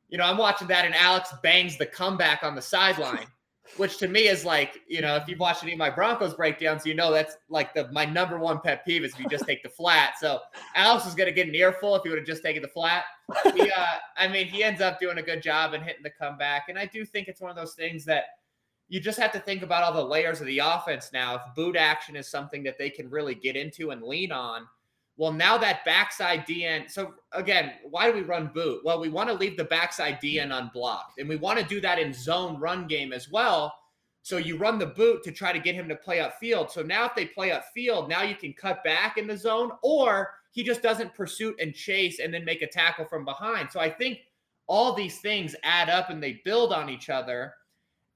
You 0.09 0.17
know, 0.17 0.25
I'm 0.25 0.37
watching 0.37 0.67
that 0.67 0.85
and 0.85 0.95
Alex 0.95 1.33
bangs 1.41 1.77
the 1.77 1.85
comeback 1.85 2.43
on 2.43 2.55
the 2.55 2.61
sideline, 2.61 3.27
which 3.77 3.97
to 3.97 4.07
me 4.07 4.27
is 4.27 4.43
like, 4.43 4.81
you 4.87 5.01
know, 5.01 5.15
if 5.15 5.27
you've 5.27 5.39
watched 5.39 5.63
any 5.63 5.73
of 5.73 5.79
my 5.79 5.89
Broncos 5.89 6.33
breakdowns, 6.33 6.85
you 6.85 6.93
know 6.93 7.11
that's 7.11 7.37
like 7.49 7.73
the 7.73 7.91
my 7.91 8.05
number 8.05 8.37
one 8.37 8.59
pet 8.59 8.85
peeve 8.85 9.03
is 9.03 9.13
if 9.13 9.19
you 9.19 9.29
just 9.29 9.45
take 9.45 9.63
the 9.63 9.69
flat. 9.69 10.13
So 10.19 10.39
Alex 10.75 11.05
is 11.05 11.15
gonna 11.15 11.31
get 11.31 11.47
an 11.47 11.55
earful 11.55 11.95
if 11.95 12.03
he 12.03 12.09
would 12.09 12.17
have 12.17 12.27
just 12.27 12.43
taken 12.43 12.61
the 12.61 12.67
flat. 12.67 13.05
He, 13.53 13.71
uh, 13.71 13.85
I 14.17 14.27
mean, 14.27 14.47
he 14.47 14.63
ends 14.63 14.81
up 14.81 14.99
doing 14.99 15.17
a 15.17 15.23
good 15.23 15.41
job 15.41 15.73
and 15.73 15.83
hitting 15.83 16.03
the 16.03 16.11
comeback. 16.11 16.65
And 16.69 16.77
I 16.77 16.85
do 16.85 17.05
think 17.05 17.27
it's 17.27 17.41
one 17.41 17.49
of 17.49 17.55
those 17.57 17.73
things 17.73 18.05
that– 18.05 18.23
you 18.91 18.99
just 18.99 19.17
have 19.17 19.31
to 19.31 19.39
think 19.39 19.63
about 19.63 19.83
all 19.83 19.93
the 19.93 20.03
layers 20.03 20.41
of 20.41 20.47
the 20.47 20.59
offense 20.59 21.11
now. 21.13 21.35
If 21.35 21.41
boot 21.55 21.77
action 21.77 22.17
is 22.17 22.29
something 22.29 22.61
that 22.63 22.77
they 22.77 22.89
can 22.89 23.09
really 23.09 23.33
get 23.33 23.55
into 23.55 23.91
and 23.91 24.03
lean 24.03 24.33
on, 24.33 24.67
well, 25.21 25.31
now 25.31 25.55
that 25.55 25.85
backside 25.85 26.47
DN. 26.47 26.89
So 26.89 27.13
again, 27.31 27.73
why 27.87 28.09
do 28.09 28.17
we 28.17 28.23
run 28.23 28.49
boot? 28.55 28.81
Well, 28.83 28.99
we 28.99 29.07
want 29.07 29.29
to 29.29 29.35
leave 29.35 29.55
the 29.55 29.63
backside 29.63 30.19
DN 30.19 30.51
unblocked, 30.51 31.19
and 31.19 31.29
we 31.29 31.35
want 31.35 31.59
to 31.59 31.65
do 31.65 31.79
that 31.79 31.99
in 31.99 32.11
zone 32.11 32.59
run 32.59 32.87
game 32.87 33.13
as 33.13 33.29
well. 33.29 33.71
So 34.23 34.37
you 34.37 34.57
run 34.57 34.79
the 34.79 34.87
boot 34.87 35.21
to 35.25 35.31
try 35.31 35.53
to 35.53 35.59
get 35.59 35.75
him 35.75 35.87
to 35.89 35.95
play 35.95 36.17
upfield. 36.17 36.71
So 36.71 36.81
now 36.81 37.05
if 37.05 37.13
they 37.13 37.27
play 37.27 37.51
upfield, 37.51 38.09
now 38.09 38.23
you 38.23 38.33
can 38.33 38.53
cut 38.53 38.83
back 38.83 39.19
in 39.19 39.27
the 39.27 39.37
zone, 39.37 39.69
or 39.83 40.33
he 40.53 40.63
just 40.63 40.81
doesn't 40.81 41.13
pursue 41.13 41.55
and 41.59 41.75
chase 41.75 42.17
and 42.17 42.33
then 42.33 42.43
make 42.43 42.63
a 42.63 42.67
tackle 42.67 43.05
from 43.05 43.23
behind. 43.23 43.69
So 43.71 43.79
I 43.79 43.91
think 43.91 44.21
all 44.65 44.91
these 44.91 45.19
things 45.19 45.55
add 45.61 45.87
up 45.87 46.09
and 46.09 46.23
they 46.23 46.41
build 46.43 46.73
on 46.73 46.89
each 46.89 47.11
other. 47.11 47.53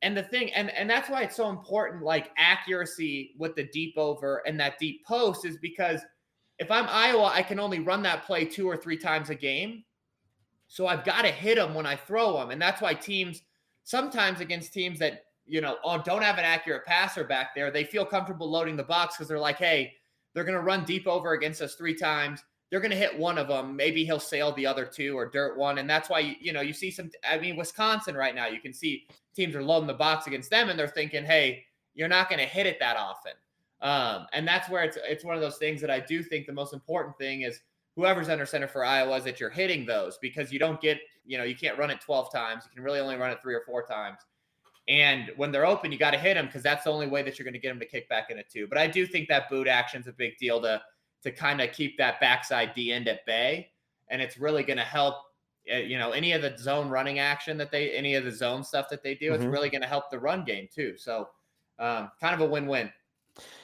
And 0.02 0.18
the 0.18 0.24
thing, 0.24 0.52
and 0.54 0.72
and 0.72 0.90
that's 0.90 1.12
why 1.12 1.22
it's 1.22 1.36
so 1.36 1.50
important, 1.50 2.02
like 2.02 2.32
accuracy 2.36 3.36
with 3.38 3.54
the 3.54 3.66
deep 3.66 3.94
over 3.96 4.42
and 4.48 4.60
that 4.60 4.80
deep 4.80 5.06
post, 5.06 5.46
is 5.46 5.58
because 5.58 6.02
if 6.60 6.72
I'm 6.72 6.88
Iowa, 6.88 7.32
I 7.34 7.44
can 7.44 7.60
only 7.60 7.80
run 7.80 8.04
that 8.04 8.26
play 8.26 8.46
two 8.46 8.68
or 8.68 8.78
three 8.78 8.98
times 8.98 9.30
a 9.30 9.36
game. 9.36 9.84
So 10.68 10.88
I've 10.88 11.04
got 11.04 11.24
to 11.24 11.30
hit 11.30 11.56
them 11.56 11.74
when 11.76 11.86
I 11.86 11.96
throw 11.96 12.38
them, 12.38 12.52
and 12.52 12.62
that's 12.62 12.82
why 12.82 12.94
teams 12.94 13.42
sometimes 13.84 14.40
against 14.40 14.74
teams 14.74 14.98
that 15.00 15.26
you 15.46 15.62
know 15.62 15.78
don't 16.04 16.24
have 16.24 16.38
an 16.38 16.46
accurate 16.46 16.86
passer 16.86 17.24
back 17.24 17.54
there, 17.56 17.70
they 17.72 17.84
feel 17.84 18.06
comfortable 18.06 18.50
loading 18.50 18.76
the 18.76 18.84
box 18.84 19.16
because 19.16 19.28
they're 19.28 19.38
like, 19.40 19.58
hey, 19.58 19.94
they're 20.34 20.44
going 20.44 20.58
to 20.58 20.64
run 20.64 20.86
deep 20.86 21.08
over 21.08 21.34
against 21.34 21.62
us 21.62 21.76
three 21.76 21.96
times 21.96 22.44
they're 22.70 22.80
going 22.80 22.92
to 22.92 22.98
hit 22.98 23.18
one 23.18 23.38
of 23.38 23.48
them. 23.48 23.76
Maybe 23.76 24.04
he'll 24.06 24.20
sail 24.20 24.52
the 24.52 24.66
other 24.66 24.86
two 24.86 25.18
or 25.18 25.30
dirt 25.30 25.58
one. 25.58 25.78
And 25.78 25.90
that's 25.90 26.10
why, 26.10 26.36
you 26.40 26.52
know, 26.52 26.62
you 26.62 26.74
see 26.74 26.92
some, 26.92 27.12
I 27.26 27.38
mean, 27.38 27.56
Wisconsin 27.56 28.16
right 28.16 28.34
now, 28.34 28.48
you 28.48 28.60
can 28.60 28.74
see 28.74 29.08
teams 29.36 29.56
are 29.56 29.64
loading 29.64 29.88
the 29.88 29.94
box 29.94 30.28
against 30.28 30.50
them 30.50 30.70
and 30.70 30.78
they're 30.78 30.88
thinking, 30.88 31.24
hey, 31.24 31.64
you're 31.94 32.08
not 32.08 32.28
going 32.28 32.40
to 32.40 32.46
hit 32.46 32.66
it 32.66 32.80
that 32.80 32.98
often. 32.98 33.34
Um, 33.82 34.28
and 34.34 34.48
that's 34.48 34.70
where 34.70 34.84
it's, 34.84 34.98
it's 35.04 35.24
one 35.24 35.36
of 35.36 35.42
those 35.42 35.58
things 35.58 35.82
that 35.82 35.92
I 35.92 36.00
do 36.00 36.24
think 36.24 36.46
the 36.46 36.54
most 36.54 36.74
important 36.74 37.18
thing 37.18 37.42
is 37.42 37.60
whoever's 37.96 38.30
under 38.30 38.46
center 38.46 38.68
for 38.68 38.84
Iowa 38.84 39.18
is 39.18 39.24
that 39.26 39.40
you're 39.40 39.50
hitting 39.50 39.86
those 39.86 40.18
because 40.22 40.52
you 40.52 40.60
don't 40.60 40.82
get, 40.82 41.00
you 41.26 41.38
know, 41.38 41.44
you 41.44 41.56
can't 41.56 41.78
run 41.78 41.92
it 41.92 42.02
12 42.02 42.32
times. 42.32 42.64
You 42.66 42.72
can 42.74 42.84
really 42.84 43.00
only 43.00 43.16
run 43.16 43.32
it 43.32 43.40
three 43.42 43.54
or 43.54 43.64
four 43.66 43.86
times. 43.86 44.20
And 44.88 45.32
when 45.36 45.52
they're 45.52 45.66
open, 45.66 45.92
you 45.92 45.98
got 45.98 46.12
to 46.12 46.18
hit 46.18 46.36
them 46.36 46.46
because 46.46 46.62
that's 46.62 46.84
the 46.84 46.92
only 46.92 47.08
way 47.08 47.24
that 47.24 47.40
you're 47.40 47.44
going 47.44 47.54
to 47.54 47.60
get 47.60 47.70
them 47.70 47.80
to 47.80 47.86
kick 47.86 48.08
back 48.08 48.30
in 48.30 48.38
it 48.38 48.50
too. 48.52 48.68
But 48.68 48.78
I 48.78 48.88
do 48.88 49.08
think 49.08 49.28
that 49.30 49.50
boot 49.50 49.68
action 49.68 50.02
is 50.02 50.08
a 50.08 50.14
big 50.14 50.38
deal 50.38 50.62
to 50.62 50.82
to 51.24 51.32
kind 51.32 51.60
of 51.60 51.72
keep 51.72 51.98
that 51.98 52.20
backside 52.20 52.74
D 52.76 52.94
end 52.94 53.08
at 53.08 53.26
bay. 53.26 53.72
And 54.10 54.22
it's 54.22 54.38
really 54.38 54.62
going 54.62 54.78
to 54.78 54.84
help, 54.84 55.16
uh, 55.74 55.78
you 55.78 55.98
know, 55.98 56.12
any 56.12 56.34
of 56.34 56.44
the 56.44 56.56
zone 56.56 56.88
running 56.88 57.18
action 57.18 57.58
that 57.58 57.72
they, 57.72 57.90
any 57.92 58.14
of 58.14 58.24
the 58.24 58.32
zone 58.32 58.64
stuff 58.64 58.88
that 58.90 59.02
they 59.02 59.16
do, 59.16 59.32
mm-hmm. 59.32 59.42
it's 59.42 59.46
really 59.46 59.72
going 59.72 59.82
to 59.82 59.88
help 59.88 60.12
the 60.12 60.20
run 60.20 60.46
game 60.46 60.68
too. 60.72 60.94
So 60.98 61.30
um, 61.80 62.12
kind 62.22 62.36
of 62.36 62.42
a 62.42 62.46
win 62.46 62.68
win. 62.68 62.92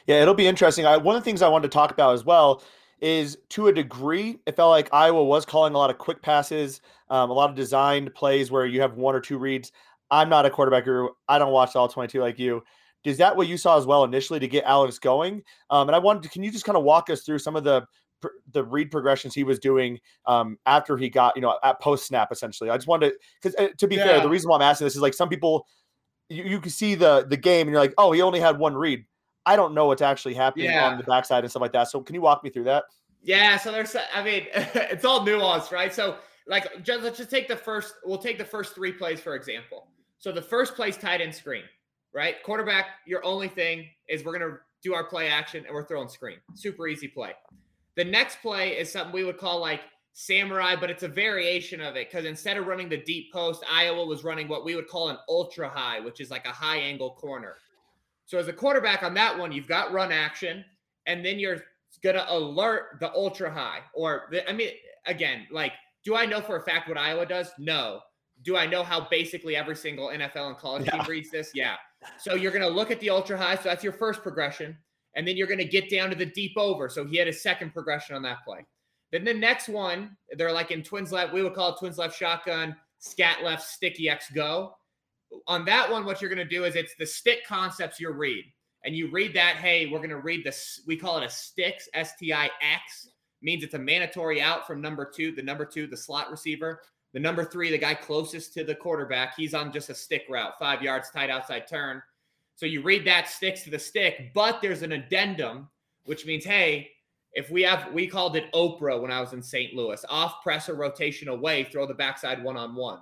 Yeah, 0.08 0.22
it'll 0.22 0.34
be 0.34 0.48
interesting. 0.48 0.86
I, 0.86 0.98
one 0.98 1.16
of 1.16 1.22
the 1.22 1.26
things 1.26 1.42
I 1.42 1.48
wanted 1.48 1.72
to 1.72 1.76
talk 1.76 1.92
about 1.92 2.14
as 2.14 2.26
well 2.26 2.64
is 3.02 3.38
to 3.50 3.68
a 3.68 3.74
degree, 3.74 4.40
it 4.46 4.56
felt 4.56 4.70
like 4.70 4.94
Iowa 4.94 5.24
was 5.24 5.46
calling 5.46 5.74
a 5.74 5.78
lot 5.78 5.90
of 5.90 5.98
quick 5.98 6.22
passes, 6.22 6.82
um, 7.10 7.30
a 7.30 7.34
lot 7.34 7.50
of 7.50 7.56
designed 7.56 8.14
plays 8.14 8.52
where 8.52 8.66
you 8.66 8.82
have 8.82 8.96
one 8.96 9.16
or 9.16 9.20
two 9.20 9.38
reads. 9.38 9.72
I'm 10.12 10.30
not 10.30 10.46
a 10.46 10.50
quarterback 10.50 10.86
guru. 10.86 11.10
I 11.28 11.40
don't 11.40 11.52
watch 11.52 11.76
all 11.76 11.88
22 11.88 12.22
like 12.22 12.38
you. 12.38 12.64
Is 13.04 13.18
that 13.18 13.36
what 13.36 13.48
you 13.48 13.58
saw 13.58 13.78
as 13.78 13.88
well 13.88 14.04
initially 14.04 14.40
to 14.40 14.48
get 14.48 14.64
Alex 14.66 15.00
going? 15.00 15.42
Um, 15.72 15.90
and 15.90 15.96
I 15.96 16.00
wanted 16.00 16.24
to, 16.24 16.30
can 16.30 16.44
you 16.44 16.52
just 16.52 16.66
kind 16.66 16.78
of 16.78 16.84
walk 16.84 17.10
us 17.10 17.24
through 17.24 17.40
some 17.40 17.56
of 17.56 17.64
the 17.64 17.86
the 18.52 18.64
read 18.64 18.92
progressions 18.92 19.34
he 19.34 19.44
was 19.44 19.60
doing 19.60 20.00
um, 20.28 20.58
after 20.68 20.98
he 20.98 21.10
got, 21.10 21.36
you 21.36 21.42
know, 21.42 21.58
at 21.64 21.82
post 21.82 22.06
snap 22.06 22.32
essentially. 22.32 22.70
I 22.70 22.78
just 22.78 22.88
wanted 22.88 23.12
to, 23.12 23.20
because 23.42 23.56
uh, 23.56 23.70
to 23.78 23.88
be 23.88 23.96
yeah. 23.96 24.06
fair, 24.06 24.22
the 24.22 24.30
reason 24.30 24.50
why 24.50 24.58
I'm 24.58 24.62
asking 24.62 24.86
this 24.86 24.96
is 24.96 25.02
like 25.02 25.16
some 25.16 25.30
people, 25.30 25.66
you, 26.30 26.44
you 26.44 26.60
can 26.60 26.72
see 26.72 26.96
the 26.96 27.26
the 27.28 27.38
game 27.38 27.68
and 27.68 27.72
you're 27.72 27.82
like, 27.82 27.96
oh, 27.98 28.12
he 28.12 28.22
only 28.22 28.40
had 28.40 28.60
one 28.60 28.76
read. 28.76 29.06
I 29.46 29.56
don't 29.56 29.74
know 29.74 29.88
what's 29.88 30.02
actually 30.02 30.34
happening 30.34 30.66
yeah. 30.66 30.88
on 30.88 30.98
the 30.98 31.04
backside 31.04 31.44
and 31.44 31.50
stuff 31.50 31.62
like 31.62 31.74
that. 31.74 31.90
So 31.90 32.02
can 32.02 32.16
you 32.16 32.22
walk 32.22 32.44
me 32.44 32.50
through 32.50 32.66
that? 32.66 32.86
Yeah. 33.24 33.58
So 33.58 33.72
there's, 33.72 33.96
I 34.14 34.24
mean, 34.24 34.48
it's 34.54 35.06
all 35.06 35.26
nuanced, 35.26 35.72
right? 35.72 35.94
So 35.94 36.18
like, 36.48 36.84
just, 36.84 37.04
let's 37.04 37.18
just 37.18 37.30
take 37.30 37.48
the 37.48 37.56
first, 37.56 37.96
we'll 38.06 38.18
take 38.18 38.38
the 38.38 38.46
first 38.46 38.76
three 38.76 38.92
plays 38.92 39.20
for 39.20 39.36
example. 39.36 39.88
So 40.20 40.32
the 40.32 40.42
first 40.42 40.76
place 40.76 40.98
tight 40.98 41.22
end 41.22 41.34
screen 41.34 41.64
right? 42.14 42.42
Quarterback, 42.44 42.88
your 43.06 43.24
only 43.26 43.48
thing 43.48 43.88
is 44.08 44.24
we're 44.24 44.38
going 44.38 44.52
to 44.52 44.58
do 44.84 44.94
our 44.94 45.04
play 45.04 45.30
action 45.30 45.66
and 45.66 45.74
we're 45.74 45.86
throwing 45.86 46.10
screen. 46.10 46.38
Super 46.56 46.88
easy 46.88 47.08
play. 47.08 47.34
The 47.96 48.04
next 48.04 48.42
play 48.42 48.72
is 48.72 48.92
something 48.92 49.14
we 49.14 49.24
would 49.24 49.38
call 49.38 49.60
like 49.60 49.82
samurai, 50.14 50.76
but 50.76 50.90
it's 50.90 51.04
a 51.04 51.08
variation 51.08 51.82
of 51.82 51.96
it 51.96 52.10
because 52.10 52.26
instead 52.26 52.58
of 52.58 52.68
running 52.68 52.90
the 52.90 52.98
deep 52.98 53.32
post, 53.32 53.64
Iowa 53.70 54.06
was 54.06 54.24
running 54.24 54.48
what 54.48 54.66
we 54.66 54.76
would 54.76 54.88
call 54.88 55.10
an 55.10 55.18
ultra 55.30 55.70
high, 55.70 56.00
which 56.00 56.20
is 56.20 56.32
like 56.32 56.46
a 56.46 56.52
high 56.52 56.78
angle 56.78 57.12
corner. 57.12 57.58
So 58.32 58.38
as 58.38 58.48
a 58.48 58.54
quarterback 58.54 59.04
on 59.04 59.14
that 59.16 59.38
one, 59.38 59.52
you've 59.52 59.68
got 59.68 59.92
run 59.92 60.10
action, 60.10 60.64
and 61.06 61.26
then 61.26 61.38
you're 61.38 61.58
going 62.02 62.16
to 62.16 62.34
alert 62.34 62.98
the 63.02 63.14
ultra 63.14 63.52
high. 63.52 63.80
Or, 63.94 64.30
the, 64.32 64.50
I 64.50 64.54
mean, 64.54 64.70
again, 65.06 65.48
like, 65.52 65.74
do 66.06 66.16
I 66.16 66.26
know 66.26 66.40
for 66.40 66.56
a 66.56 66.62
fact 66.62 66.88
what 66.88 66.98
Iowa 66.98 67.26
does? 67.26 67.52
No. 67.60 68.00
Do 68.44 68.56
I 68.56 68.68
know 68.68 68.84
how 68.84 69.06
basically 69.12 69.58
every 69.58 69.76
single 69.76 70.08
NFL 70.08 70.48
and 70.48 70.58
college 70.58 70.86
yeah. 70.86 70.92
team 70.92 71.02
reads 71.10 71.30
this? 71.30 71.52
Yeah. 71.54 71.76
So 72.18 72.36
you're 72.36 72.54
going 72.54 72.64
to 72.64 72.70
look 72.70 72.90
at 72.90 73.02
the 73.02 73.10
ultra 73.10 73.38
high. 73.38 73.56
So 73.56 73.64
that's 73.64 73.84
your 73.84 73.92
first 73.92 74.22
progression. 74.22 74.78
And 75.18 75.28
then 75.28 75.36
you're 75.36 75.46
going 75.46 75.60
to 75.60 75.66
get 75.66 75.90
down 75.90 76.10
to 76.10 76.16
the 76.16 76.26
deep 76.26 76.54
over. 76.56 76.88
So 76.88 77.04
he 77.04 77.18
had 77.18 77.28
a 77.28 77.34
second 77.34 77.74
progression 77.74 78.16
on 78.16 78.22
that 78.22 78.46
play. 78.46 78.66
Then 79.12 79.26
the 79.26 79.34
next 79.34 79.68
one, 79.68 80.16
they're 80.38 80.54
like 80.54 80.72
in 80.72 80.84
twins 80.84 81.12
left. 81.12 81.34
We 81.34 81.44
would 81.44 81.54
call 81.54 81.74
it 81.74 81.80
twins 81.80 81.98
left 81.98 82.18
shotgun, 82.18 82.78
scat 83.00 83.44
left, 83.44 83.64
sticky 83.64 84.08
X 84.08 84.32
go. 84.32 84.78
On 85.48 85.66
that 85.66 85.90
one, 85.90 86.06
what 86.06 86.22
you're 86.22 86.34
going 86.34 86.46
to 86.48 86.56
do 86.56 86.66
is 86.66 86.76
it's 86.76 86.96
the 87.00 87.06
stick 87.06 87.46
concepts 87.48 88.00
you 88.00 88.12
read. 88.12 88.46
And 88.84 88.96
you 88.96 89.12
read 89.12 89.34
that, 89.36 89.58
hey, 89.58 89.88
we're 89.88 90.00
going 90.00 90.10
to 90.10 90.18
read 90.18 90.44
this. 90.44 90.82
We 90.88 90.98
call 90.98 91.18
it 91.18 91.26
a 91.26 91.30
sticks, 91.30 91.88
S 91.94 92.16
T 92.18 92.34
I 92.34 92.46
X, 92.46 93.10
means 93.42 93.64
it's 93.64 93.76
a 93.76 93.80
mandatory 93.80 94.42
out 94.42 94.66
from 94.66 94.82
number 94.82 95.06
two, 95.06 95.32
the 95.32 95.44
number 95.44 95.66
two, 95.66 95.88
the 95.88 95.98
slot 95.98 96.32
receiver. 96.32 96.82
The 97.14 97.20
number 97.20 97.44
three, 97.44 97.70
the 97.70 97.78
guy 97.78 97.94
closest 97.94 98.54
to 98.54 98.64
the 98.64 98.74
quarterback, 98.74 99.36
he's 99.36 99.54
on 99.54 99.72
just 99.72 99.90
a 99.90 99.94
stick 99.94 100.24
route, 100.30 100.54
five 100.58 100.82
yards 100.82 101.12
tight 101.12 101.30
outside 101.30 101.68
turn. 101.68 102.02
So 102.56 102.66
you 102.66 102.82
read 102.82 103.06
that 103.06 103.28
sticks 103.28 103.64
to 103.64 103.70
the 103.70 103.80
stick, 103.80 104.32
but 104.34 104.62
there's 104.62 104.82
an 104.82 104.94
addendum, 104.94 105.70
which 106.06 106.26
means, 106.26 106.46
hey, 106.46 106.90
if 107.34 107.50
we 107.50 107.64
have, 107.64 107.92
we 107.94 108.08
called 108.08 108.36
it 108.36 108.52
Oprah 108.54 109.02
when 109.02 109.12
I 109.12 109.20
was 109.20 109.34
in 109.34 109.44
St. 109.44 109.74
Louis, 109.74 110.04
off 110.10 110.42
presser 110.42 110.74
rotation 110.74 111.28
away, 111.28 111.66
throw 111.66 111.86
the 111.86 111.94
backside 111.94 112.44
one 112.44 112.58
on 112.58 112.76
one. 112.76 113.00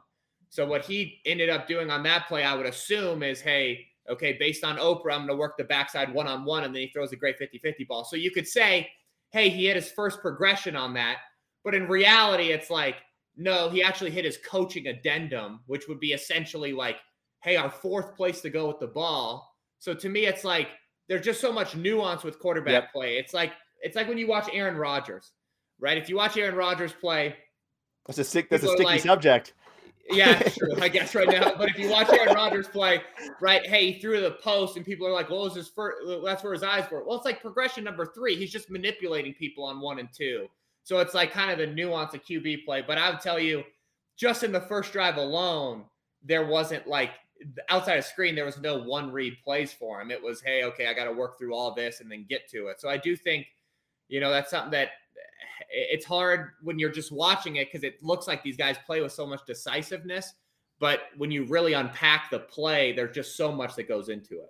So 0.50 0.66
what 0.66 0.86
he 0.86 1.22
ended 1.26 1.50
up 1.50 1.68
doing 1.68 1.90
on 1.90 2.04
that 2.04 2.28
play, 2.28 2.44
I 2.44 2.56
would 2.56 2.66
assume, 2.66 3.24
is, 3.24 3.40
hey, 3.40 3.86
okay, 4.10 4.36
based 4.40 4.64
on 4.64 4.78
Oprah, 4.78 5.14
I'm 5.14 5.26
going 5.26 5.28
to 5.28 5.36
work 5.36 5.58
the 5.58 5.64
backside 5.64 6.14
one 6.14 6.28
on 6.28 6.44
one, 6.46 6.64
and 6.64 6.74
then 6.74 6.82
he 6.82 6.90
throws 6.90 7.12
a 7.12 7.16
great 7.16 7.38
50 7.38 7.60
50 7.60 7.84
ball. 7.86 8.04
So 8.04 8.16
you 8.16 8.32
could 8.32 8.48
say, 8.48 8.90
hey, 9.32 9.50
he 9.50 9.68
hit 9.68 9.76
his 9.76 9.92
first 9.92 10.22
progression 10.22 10.76
on 10.76 10.94
that. 10.96 11.18
But 11.64 11.76
in 11.76 11.88
reality, 11.88 12.52
it's 12.52 12.70
like, 12.70 12.96
no, 13.38 13.70
he 13.70 13.84
actually 13.84 14.12
hit 14.12 14.26
his 14.26 14.40
coaching 14.46 14.88
addendum, 14.88 15.62
which 15.68 15.88
would 15.88 16.00
be 16.00 16.14
essentially 16.14 16.74
like, 16.74 16.98
hey, 17.44 17.56
our 17.56 17.70
fourth 17.70 18.16
place 18.16 18.42
to 18.42 18.50
go 18.50 18.68
with 18.68 18.80
the 18.80 18.88
ball. 18.88 19.56
So 19.80 19.94
to 19.94 20.10
me, 20.10 20.26
it's 20.26 20.44
like 20.44 20.70
there's 21.08 21.24
just 21.24 21.40
so 21.40 21.52
much 21.52 21.76
nuance 21.76 22.24
with 22.24 22.40
quarterback 22.40 22.84
yep. 22.84 22.92
play. 22.92 23.18
It's 23.18 23.34
like 23.34 23.54
it's 23.82 23.96
like 23.96 24.08
when 24.08 24.18
you 24.18 24.28
watch 24.28 24.50
Aaron 24.52 24.76
Rodgers, 24.76 25.32
right? 25.80 25.98
If 25.98 26.10
you 26.10 26.18
watch 26.18 26.36
Aaron 26.38 26.56
Rodgers 26.56 26.92
play, 26.92 27.36
that's 28.06 28.20
a 28.20 28.24
sick 28.24 28.50
that's 28.50 28.64
a 28.64 28.68
sticky 28.68 28.84
like, 28.84 29.02
subject. 29.02 29.54
Yeah, 30.12 30.40
true, 30.58 30.74
I 30.82 30.90
guess 30.90 31.14
right 31.14 31.28
now. 31.28 31.54
But 31.56 31.70
if 31.70 31.78
you 31.78 31.90
watch 31.90 32.10
Aaron 32.10 32.34
Rodgers 32.34 32.68
play, 32.68 33.02
right, 33.42 33.66
hey, 33.66 33.92
he 33.92 34.00
threw 34.00 34.20
the 34.22 34.32
post, 34.32 34.76
and 34.76 34.86
people 34.86 35.06
are 35.08 35.12
like, 35.12 35.30
"Well, 35.30 35.44
was 35.44 35.56
his 35.56 35.68
first? 35.70 35.98
That's 36.26 36.44
where 36.44 36.54
his 36.54 36.64
eyes 36.64 36.90
were." 36.90 37.04
Well, 37.06 37.16
it's 37.18 37.26
like 37.26 37.42
progression 37.42 37.84
number 37.84 38.06
three. 38.06 38.36
He's 38.36 38.52
just 38.52 38.70
manipulating 38.70 39.34
people 39.34 39.64
on 39.64 39.80
one 39.82 40.00
and 40.00 40.10
two. 40.16 40.48
So 40.84 41.00
it's 41.00 41.14
like 41.14 41.32
kind 41.32 41.52
of 41.52 41.60
the 41.60 41.68
nuance 41.68 42.14
of 42.16 42.24
QB 42.24 42.66
play. 42.66 42.84
But 42.86 42.98
I 42.98 43.12
would 43.12 43.20
tell 43.22 43.40
you, 43.40 43.64
just 44.18 44.44
in 44.44 44.52
the 44.52 44.62
first 44.62 44.92
drive 44.92 45.18
alone, 45.18 45.84
there 46.24 46.46
wasn't 46.48 46.88
like 46.88 47.12
outside 47.70 47.98
of 47.98 48.06
screen, 48.06 48.36
there 48.36 48.46
was 48.46 48.58
no 48.60 48.78
one 48.78 49.12
read 49.12 49.38
plays 49.44 49.72
for 49.72 50.02
him. 50.02 50.12
It 50.12 50.22
was, 50.22 50.42
hey, 50.42 50.64
okay, 50.66 50.88
I 50.88 50.94
got 50.94 51.06
to 51.06 51.14
work 51.14 51.38
through 51.38 51.56
all 51.56 51.74
this 51.74 52.02
and 52.02 52.12
then 52.12 52.26
get 52.28 52.50
to 52.50 52.68
it. 52.68 52.82
So 52.82 52.90
I 52.90 52.98
do 52.98 53.16
think, 53.16 53.48
you 54.08 54.20
know, 54.20 54.32
that's 54.32 54.50
something 54.50 54.72
that 54.72 54.90
it's 55.70 56.06
hard 56.06 56.52
when 56.62 56.80
you're 56.80 56.92
just 56.92 57.12
watching 57.12 57.58
it 57.58 57.68
because 57.72 57.84
it 57.84 58.02
looks 58.02 58.28
like 58.28 58.44
these 58.44 58.58
guys 58.58 58.78
play 58.86 59.02
with 59.02 59.12
so 59.12 59.26
much 59.26 59.42
decisiveness. 59.46 60.34
But 60.80 61.02
when 61.18 61.30
you 61.30 61.44
really 61.46 61.74
unpack 61.74 62.30
the 62.32 62.40
play, 62.40 62.94
there's 62.94 63.14
just 63.14 63.36
so 63.36 63.52
much 63.52 63.76
that 63.76 63.88
goes 63.88 64.10
into 64.10 64.36
it. 64.36 64.50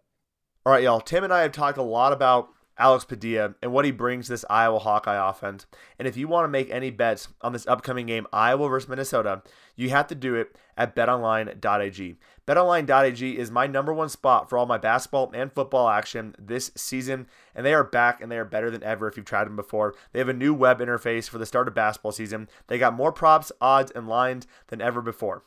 All 0.65 0.73
right, 0.73 0.84
y'all. 0.84 1.01
Tim 1.01 1.23
and 1.23 1.34
I 1.34 1.41
have 1.41 1.51
talked 1.51 1.77
a 1.77 1.84
lot 1.84 2.13
about 2.13 2.49
Alex 2.79 3.05
Padilla 3.05 3.53
and 3.61 3.71
what 3.71 3.85
he 3.85 3.91
brings 3.91 4.25
to 4.25 4.33
this 4.33 4.45
Iowa 4.49 4.79
Hawkeye 4.79 5.29
offense. 5.29 5.65
And 5.99 6.07
if 6.07 6.17
you 6.17 6.27
want 6.27 6.45
to 6.45 6.49
make 6.49 6.71
any 6.71 6.89
bets 6.89 7.27
on 7.41 7.53
this 7.53 7.67
upcoming 7.67 8.07
game, 8.07 8.25
Iowa 8.33 8.69
versus 8.69 8.89
Minnesota, 8.89 9.43
you 9.75 9.89
have 9.89 10.07
to 10.07 10.15
do 10.15 10.35
it 10.35 10.55
at 10.77 10.95
betonline.ag. 10.95 12.15
Betonline.ag 12.47 13.37
is 13.37 13.51
my 13.51 13.67
number 13.67 13.93
one 13.93 14.09
spot 14.09 14.49
for 14.49 14.57
all 14.57 14.65
my 14.65 14.77
basketball 14.77 15.31
and 15.35 15.51
football 15.51 15.89
action 15.89 16.35
this 16.39 16.71
season, 16.75 17.27
and 17.53 17.65
they 17.65 17.73
are 17.73 17.83
back 17.83 18.21
and 18.21 18.31
they 18.31 18.37
are 18.37 18.45
better 18.45 18.71
than 18.71 18.83
ever 18.83 19.07
if 19.07 19.17
you've 19.17 19.25
tried 19.25 19.45
them 19.45 19.55
before. 19.55 19.93
They 20.13 20.19
have 20.19 20.29
a 20.29 20.33
new 20.33 20.53
web 20.53 20.79
interface 20.79 21.29
for 21.29 21.37
the 21.37 21.45
start 21.45 21.67
of 21.67 21.75
basketball 21.75 22.13
season. 22.13 22.49
They 22.67 22.79
got 22.79 22.95
more 22.95 23.11
props, 23.11 23.51
odds, 23.61 23.91
and 23.91 24.07
lines 24.07 24.47
than 24.67 24.81
ever 24.81 25.01
before. 25.01 25.43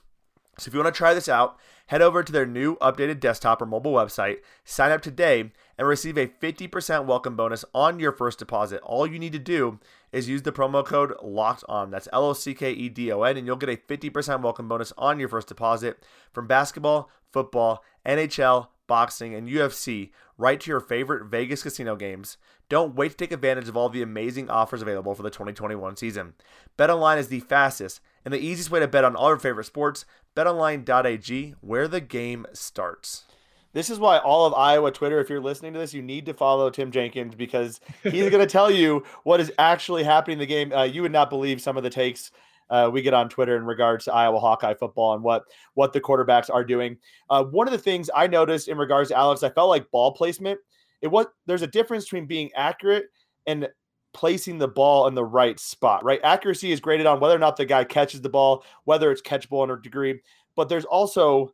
So 0.58 0.68
if 0.68 0.74
you 0.74 0.80
want 0.80 0.94
to 0.94 0.98
try 0.98 1.14
this 1.14 1.30
out, 1.30 1.58
head 1.86 2.02
over 2.02 2.22
to 2.22 2.32
their 2.32 2.46
new 2.46 2.76
updated 2.76 3.20
desktop 3.20 3.62
or 3.62 3.66
mobile 3.66 3.94
website, 3.94 4.38
sign 4.64 4.92
up 4.92 5.00
today, 5.00 5.50
and 5.82 5.88
receive 5.88 6.16
a 6.16 6.28
50% 6.28 7.06
welcome 7.06 7.34
bonus 7.34 7.64
on 7.74 7.98
your 7.98 8.12
first 8.12 8.38
deposit. 8.38 8.80
All 8.84 9.04
you 9.04 9.18
need 9.18 9.32
to 9.32 9.38
do 9.40 9.80
is 10.12 10.28
use 10.28 10.42
the 10.42 10.52
promo 10.52 10.86
code 10.86 11.12
LOCKED 11.20 11.64
ON. 11.68 11.90
That's 11.90 12.06
L 12.12 12.26
O 12.26 12.34
C 12.34 12.54
K 12.54 12.70
E 12.70 12.88
D 12.88 13.10
O 13.10 13.24
N, 13.24 13.36
and 13.36 13.48
you'll 13.48 13.56
get 13.56 13.68
a 13.68 13.76
50% 13.76 14.42
welcome 14.42 14.68
bonus 14.68 14.92
on 14.96 15.18
your 15.18 15.28
first 15.28 15.48
deposit 15.48 15.98
from 16.32 16.46
basketball, 16.46 17.10
football, 17.32 17.82
NHL, 18.06 18.68
boxing, 18.86 19.34
and 19.34 19.48
UFC 19.48 20.10
right 20.38 20.60
to 20.60 20.70
your 20.70 20.78
favorite 20.78 21.26
Vegas 21.26 21.64
casino 21.64 21.96
games. 21.96 22.36
Don't 22.68 22.94
wait 22.94 23.10
to 23.10 23.16
take 23.16 23.32
advantage 23.32 23.68
of 23.68 23.76
all 23.76 23.88
the 23.88 24.02
amazing 24.02 24.48
offers 24.48 24.82
available 24.82 25.16
for 25.16 25.24
the 25.24 25.30
2021 25.30 25.96
season. 25.96 26.34
BetOnline 26.78 27.18
is 27.18 27.26
the 27.26 27.40
fastest 27.40 28.00
and 28.24 28.32
the 28.32 28.38
easiest 28.38 28.70
way 28.70 28.78
to 28.78 28.86
bet 28.86 29.04
on 29.04 29.16
all 29.16 29.30
your 29.30 29.36
favorite 29.36 29.64
sports. 29.64 30.04
BetOnline.ag, 30.36 31.56
where 31.60 31.88
the 31.88 32.00
game 32.00 32.46
starts. 32.52 33.24
This 33.72 33.88
is 33.88 33.98
why 33.98 34.18
all 34.18 34.46
of 34.46 34.54
Iowa 34.54 34.90
Twitter, 34.90 35.18
if 35.20 35.30
you're 35.30 35.40
listening 35.40 35.72
to 35.72 35.78
this, 35.78 35.94
you 35.94 36.02
need 36.02 36.26
to 36.26 36.34
follow 36.34 36.68
Tim 36.68 36.90
Jenkins 36.90 37.34
because 37.34 37.80
he's 38.02 38.28
going 38.28 38.46
to 38.46 38.46
tell 38.46 38.70
you 38.70 39.02
what 39.24 39.40
is 39.40 39.52
actually 39.58 40.04
happening 40.04 40.34
in 40.34 40.40
the 40.40 40.46
game. 40.46 40.72
Uh, 40.72 40.84
you 40.84 41.02
would 41.02 41.12
not 41.12 41.30
believe 41.30 41.60
some 41.60 41.76
of 41.76 41.82
the 41.82 41.90
takes 41.90 42.30
uh, 42.70 42.88
we 42.90 43.02
get 43.02 43.14
on 43.14 43.28
Twitter 43.28 43.56
in 43.56 43.64
regards 43.64 44.06
to 44.06 44.12
Iowa 44.12 44.40
Hawkeye 44.40 44.74
football 44.74 45.14
and 45.14 45.22
what 45.22 45.44
what 45.74 45.92
the 45.92 46.00
quarterbacks 46.00 46.48
are 46.52 46.64
doing. 46.64 46.96
Uh, 47.28 47.44
one 47.44 47.68
of 47.68 47.72
the 47.72 47.78
things 47.78 48.08
I 48.14 48.26
noticed 48.26 48.68
in 48.68 48.78
regards 48.78 49.10
to 49.10 49.16
Alex, 49.16 49.42
I 49.42 49.50
felt 49.50 49.68
like 49.68 49.90
ball 49.90 50.12
placement. 50.12 50.58
It 51.02 51.08
was 51.08 51.26
there's 51.46 51.62
a 51.62 51.66
difference 51.66 52.04
between 52.04 52.26
being 52.26 52.50
accurate 52.56 53.06
and 53.46 53.68
placing 54.14 54.58
the 54.58 54.68
ball 54.68 55.06
in 55.06 55.14
the 55.14 55.24
right 55.24 55.58
spot. 55.60 56.04
Right, 56.04 56.20
accuracy 56.24 56.72
is 56.72 56.80
graded 56.80 57.06
on 57.06 57.20
whether 57.20 57.36
or 57.36 57.38
not 57.40 57.56
the 57.56 57.66
guy 57.66 57.84
catches 57.84 58.20
the 58.22 58.28
ball, 58.28 58.64
whether 58.84 59.10
it's 59.10 59.22
catchable 59.22 59.64
in 59.64 59.70
a 59.70 59.80
degree. 59.80 60.20
But 60.56 60.68
there's 60.68 60.84
also 60.84 61.52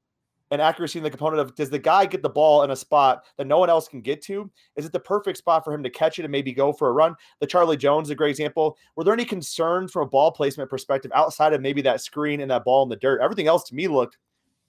and 0.50 0.62
accuracy 0.62 0.98
in 0.98 1.02
the 1.02 1.10
component 1.10 1.40
of 1.40 1.54
does 1.54 1.70
the 1.70 1.78
guy 1.78 2.06
get 2.06 2.22
the 2.22 2.28
ball 2.28 2.62
in 2.62 2.70
a 2.70 2.76
spot 2.76 3.24
that 3.36 3.46
no 3.46 3.58
one 3.58 3.70
else 3.70 3.88
can 3.88 4.00
get 4.00 4.22
to? 4.22 4.50
Is 4.76 4.86
it 4.86 4.92
the 4.92 5.00
perfect 5.00 5.38
spot 5.38 5.64
for 5.64 5.72
him 5.72 5.82
to 5.82 5.90
catch 5.90 6.18
it 6.18 6.24
and 6.24 6.32
maybe 6.32 6.52
go 6.52 6.72
for 6.72 6.88
a 6.88 6.92
run? 6.92 7.14
The 7.40 7.46
Charlie 7.46 7.76
Jones, 7.76 8.08
is 8.08 8.12
a 8.12 8.14
great 8.14 8.30
example. 8.30 8.76
Were 8.96 9.04
there 9.04 9.14
any 9.14 9.24
concerns 9.24 9.92
from 9.92 10.02
a 10.02 10.10
ball 10.10 10.32
placement 10.32 10.70
perspective 10.70 11.10
outside 11.14 11.52
of 11.52 11.60
maybe 11.60 11.82
that 11.82 12.00
screen 12.00 12.40
and 12.40 12.50
that 12.50 12.64
ball 12.64 12.82
in 12.82 12.88
the 12.88 12.96
dirt? 12.96 13.20
Everything 13.20 13.46
else 13.46 13.64
to 13.64 13.74
me 13.74 13.88
looked 13.88 14.18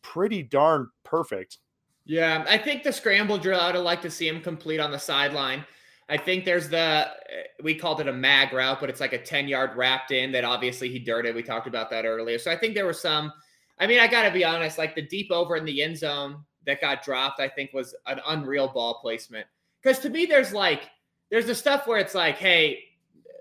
pretty 0.02 0.44
darn 0.44 0.90
perfect. 1.04 1.60
Yeah, 2.06 2.44
I 2.48 2.58
think 2.58 2.84
the 2.84 2.92
scramble 2.92 3.38
drill, 3.38 3.60
I 3.60 3.72
would 3.72 3.80
like 3.80 4.02
to 4.02 4.10
see 4.10 4.28
him 4.28 4.42
complete 4.42 4.80
on 4.80 4.92
the 4.92 4.98
sideline. 4.98 5.64
I 6.10 6.18
think 6.18 6.44
there's 6.44 6.68
the 6.70 7.08
eh, 7.30 7.44
we 7.62 7.76
called 7.76 8.02
it 8.02 8.08
a 8.08 8.14
mag 8.14 8.52
route, 8.52 8.80
but 8.80 8.90
it's 8.90 9.00
like 9.00 9.14
a 9.14 9.22
10 9.22 9.48
yard 9.48 9.76
wrapped 9.76 10.12
in 10.12 10.32
that 10.32 10.44
obviously 10.44 10.90
he 10.90 10.98
dirted. 10.98 11.36
We 11.36 11.44
talked 11.44 11.68
about 11.68 11.92
that 11.92 12.06
earlier. 12.06 12.40
So 12.40 12.52
I 12.52 12.58
think 12.58 12.74
there 12.74 12.86
were 12.86 12.94
some. 12.94 13.32
I 13.80 13.88
mean, 13.88 14.00
I 14.00 14.08
got 14.08 14.24
to 14.24 14.32
be 14.32 14.44
honest, 14.44 14.78
like 14.78 14.96
the 14.96 15.02
deep 15.02 15.32
over 15.32 15.56
in 15.56 15.66
the 15.66 15.82
end 15.82 15.98
zone 15.98 16.44
that 16.66 16.82
got 16.82 17.04
dropped, 17.04 17.40
I 17.40 17.48
think 17.48 17.74
was 17.74 17.96
an 18.08 18.20
unreal 18.28 18.68
ball 18.68 19.00
placement. 19.02 19.48
Because 19.82 20.00
to 20.00 20.10
me, 20.10 20.26
there's 20.26 20.54
like 20.54 20.90
there's 21.32 21.46
the 21.46 21.56
stuff 21.56 21.88
where 21.88 22.00
it's 22.00 22.16
like, 22.16 22.38
hey, 22.38 22.84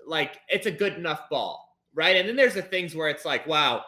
like 0.06 0.38
it's 0.48 0.66
a 0.66 0.70
good 0.70 0.94
enough 0.94 1.28
ball, 1.28 1.76
right? 1.94 2.16
And 2.16 2.28
then 2.28 2.36
there's 2.36 2.54
the 2.54 2.62
things 2.62 2.94
where 2.94 3.08
it's 3.08 3.24
like, 3.24 3.46
wow, 3.46 3.84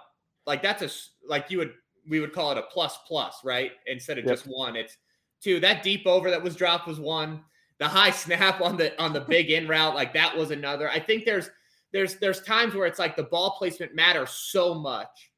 like 0.47 0.63
that's 0.63 0.83
a 0.83 0.91
like 1.29 1.51
you 1.51 1.59
would 1.59 1.73
we 2.09 2.21
would 2.21 2.33
call 2.33 2.51
it 2.51 2.59
a 2.59 2.63
plus 2.63 2.99
plus, 3.07 3.45
right? 3.45 3.73
Instead 3.87 4.19
of 4.19 4.25
yep. 4.25 4.35
just 4.35 4.47
one, 4.47 4.75
it's 4.75 4.97
two. 5.41 5.61
That 5.61 5.83
deep 5.83 6.07
over 6.07 6.31
that 6.31 6.43
was 6.43 6.57
dropped 6.57 6.89
was 6.89 6.99
one 6.99 7.43
the 7.81 7.89
high 7.89 8.11
snap 8.13 8.61
on 8.61 8.77
the 8.77 8.97
on 9.03 9.13
the 9.13 9.21
big 9.21 9.51
in 9.51 9.67
route 9.67 9.97
like 9.97 10.15
that 10.15 10.37
was 10.37 10.53
another 10.53 10.89
i 10.91 11.01
think 11.01 11.25
there's 11.25 11.51
there's 11.93 12.17
there's 12.17 12.43
times 12.43 12.75
where 12.75 12.87
it's 12.87 13.01
like 13.01 13.17
the 13.17 13.25
ball 13.25 13.57
placement 13.59 13.95
matters 13.95 14.31
so 14.31 14.75
much 14.75 15.30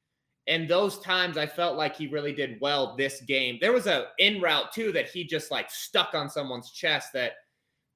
and 0.48 0.68
those 0.68 0.98
times 1.00 1.37
i 1.37 1.46
felt 1.46 1.76
like 1.76 1.96
he 1.96 2.07
really 2.09 2.33
did 2.33 2.61
well 2.61 2.96
this 2.96 3.20
game. 3.22 3.59
There 3.61 3.72
was 3.72 3.87
a 3.87 4.09
in 4.18 4.40
route 4.40 4.72
too 4.72 4.92
that 4.92 5.09
he 5.09 5.24
just 5.24 5.50
like 5.50 5.70
stuck 5.70 6.14
on 6.14 6.28
someone's 6.28 6.70
chest 6.70 7.12
that 7.14 7.33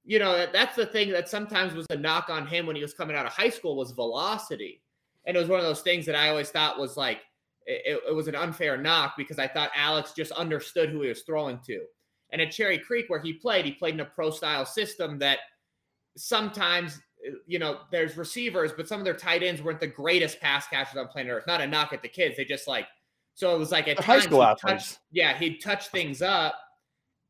you 0.04 0.18
know 0.18 0.46
that's 0.52 0.76
the 0.76 0.86
thing 0.86 1.10
that 1.10 1.28
sometimes 1.28 1.74
was 1.74 1.86
a 1.90 1.96
knock 1.96 2.28
on 2.28 2.46
him 2.46 2.66
when 2.66 2.76
he 2.76 2.82
was 2.82 2.94
coming 2.94 3.16
out 3.16 3.26
of 3.26 3.32
high 3.32 3.50
school 3.50 3.76
was 3.76 3.90
velocity. 3.90 4.82
And 5.26 5.36
it 5.36 5.40
was 5.40 5.48
one 5.48 5.58
of 5.58 5.66
those 5.66 5.82
things 5.82 6.06
that 6.06 6.14
i 6.14 6.28
always 6.28 6.50
thought 6.50 6.78
was 6.78 6.96
like 6.96 7.20
it, 7.66 8.00
it 8.08 8.14
was 8.14 8.28
an 8.28 8.36
unfair 8.36 8.76
knock 8.76 9.14
because 9.16 9.40
i 9.40 9.48
thought 9.48 9.72
alex 9.74 10.12
just 10.12 10.30
understood 10.32 10.90
who 10.90 11.02
he 11.02 11.08
was 11.08 11.22
throwing 11.22 11.58
to. 11.66 11.84
And 12.30 12.42
at 12.42 12.50
Cherry 12.50 12.78
Creek, 12.78 13.06
where 13.08 13.20
he 13.20 13.32
played, 13.32 13.64
he 13.64 13.72
played 13.72 13.94
in 13.94 14.00
a 14.00 14.04
pro 14.04 14.30
style 14.30 14.66
system 14.66 15.18
that 15.20 15.38
sometimes, 16.16 17.00
you 17.46 17.58
know, 17.58 17.80
there's 17.90 18.16
receivers, 18.16 18.72
but 18.76 18.88
some 18.88 19.00
of 19.00 19.04
their 19.04 19.14
tight 19.14 19.42
ends 19.42 19.62
weren't 19.62 19.80
the 19.80 19.86
greatest 19.86 20.40
pass 20.40 20.66
catchers 20.68 20.96
on 20.96 21.08
planet 21.08 21.32
Earth. 21.32 21.46
Not 21.46 21.60
a 21.60 21.66
knock 21.66 21.92
at 21.92 22.02
the 22.02 22.08
kids. 22.08 22.36
They 22.36 22.44
just 22.44 22.68
like, 22.68 22.86
so 23.34 23.54
it 23.54 23.58
was 23.58 23.72
like 23.72 23.88
at 23.88 23.98
high 23.98 24.20
school 24.20 24.54
touched, 24.60 24.98
yeah, 25.10 25.36
he'd 25.36 25.60
touch 25.60 25.88
things 25.88 26.22
up 26.22 26.54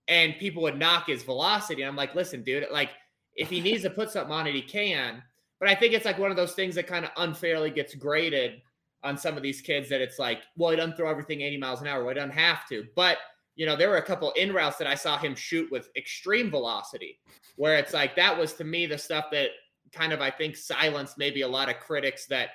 and 0.08 0.36
people 0.38 0.62
would 0.62 0.78
knock 0.78 1.08
his 1.08 1.22
velocity. 1.22 1.82
And 1.82 1.88
I'm 1.88 1.96
like, 1.96 2.14
listen, 2.14 2.42
dude, 2.42 2.66
like 2.70 2.90
if 3.34 3.50
he 3.50 3.60
needs 3.60 3.82
to 3.82 3.90
put 3.90 4.10
something 4.10 4.32
on 4.32 4.46
it, 4.46 4.54
he 4.54 4.62
can. 4.62 5.22
But 5.58 5.68
I 5.68 5.74
think 5.74 5.94
it's 5.94 6.04
like 6.04 6.18
one 6.18 6.30
of 6.30 6.36
those 6.36 6.52
things 6.52 6.74
that 6.74 6.86
kind 6.86 7.04
of 7.04 7.10
unfairly 7.16 7.70
gets 7.70 7.94
graded 7.94 8.62
on 9.02 9.16
some 9.16 9.36
of 9.36 9.42
these 9.42 9.60
kids 9.60 9.88
that 9.88 10.00
it's 10.00 10.18
like, 10.18 10.42
well, 10.56 10.70
he 10.70 10.76
doesn't 10.76 10.96
throw 10.96 11.10
everything 11.10 11.40
80 11.40 11.58
miles 11.58 11.80
an 11.80 11.86
hour. 11.86 12.00
Well, 12.00 12.14
he 12.14 12.20
doesn't 12.20 12.30
have 12.32 12.68
to. 12.68 12.86
But 12.94 13.18
you 13.56 13.64
know, 13.64 13.74
there 13.74 13.88
were 13.88 13.96
a 13.96 14.02
couple 14.02 14.32
in 14.32 14.52
routes 14.52 14.76
that 14.76 14.86
I 14.86 14.94
saw 14.94 15.16
him 15.16 15.34
shoot 15.34 15.72
with 15.72 15.88
extreme 15.96 16.50
velocity, 16.50 17.18
where 17.56 17.78
it's 17.78 17.94
like 17.94 18.14
that 18.16 18.36
was 18.38 18.52
to 18.54 18.64
me 18.64 18.86
the 18.86 18.98
stuff 18.98 19.26
that 19.32 19.48
kind 19.92 20.12
of 20.12 20.20
I 20.20 20.30
think 20.30 20.56
silenced 20.56 21.18
maybe 21.18 21.42
a 21.42 21.48
lot 21.48 21.68
of 21.68 21.80
critics 21.80 22.26
that 22.26 22.50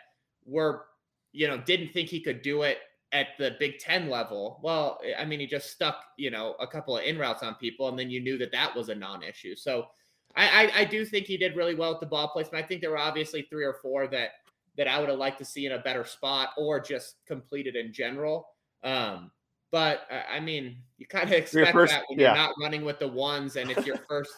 were, 0.46 0.86
you 1.32 1.48
know, 1.48 1.58
didn't 1.58 1.94
think 1.94 2.10
he 2.10 2.22
could 2.22 2.41
do 2.41 2.63
it 2.63 2.80
at 3.12 3.28
the 3.38 3.56
Big 3.60 3.80
Ten 3.80 4.10
level. 4.10 4.60
Well, 4.63 5.00
I 5.17 5.26
mean, 5.26 5.39
he 5.39 5.48
just 5.48 5.72
stuck, 5.72 6.04
you 6.17 6.32
know, 6.32 6.56
a 6.60 6.67
couple 6.67 6.98
of 6.98 7.04
in 7.04 7.17
routes 7.17 7.44
on 7.44 7.56
people, 7.56 7.89
and 7.89 8.00
then 8.00 8.10
you 8.10 8.22
knew 8.22 8.38
that 8.38 8.52
that 8.52 8.76
was 8.76 8.89
a 8.89 8.96
non-issue. 8.96 9.56
So 9.56 9.88
I, 10.36 10.65
I, 10.65 10.80
I 10.82 10.86
do 10.86 11.06
think 11.06 11.26
he 11.26 11.38
did 11.38 11.56
really 11.56 11.76
well 11.76 11.94
at 11.94 12.00
the 12.00 12.06
ball 12.06 12.30
placement. 12.30 12.63
I 12.63 12.67
think 12.67 12.82
there 12.82 12.91
were 12.91 12.98
obviously 12.98 13.44
three 13.44 13.65
or 13.65 13.76
four 13.82 14.08
that 14.08 14.30
that 14.78 14.88
I 14.88 15.00
would 15.00 15.10
have 15.10 15.20
liked 15.20 15.39
to 15.39 15.46
see 15.46 15.65
in 15.65 15.74
a 15.74 15.80
better 15.80 16.06
spot 16.06 16.52
or 16.58 16.80
just 16.80 17.15
completed 17.28 17.76
in 17.76 17.91
general. 17.91 18.48
Um, 18.84 19.32
but 19.70 20.02
I 20.30 20.39
mean, 20.39 20.78
you 20.98 21.06
kind 21.08 21.26
of 21.26 21.34
expect 21.34 21.72
first, 21.72 21.94
that 21.94 22.04
when 22.08 22.20
yeah. 22.20 22.28
you're 22.28 22.36
not 22.36 22.54
running 22.62 22.84
with 22.84 23.00
the 23.00 23.08
ones 23.08 23.58
and 23.58 23.70
it's 23.70 23.86
your 23.86 23.98
first, 24.10 24.32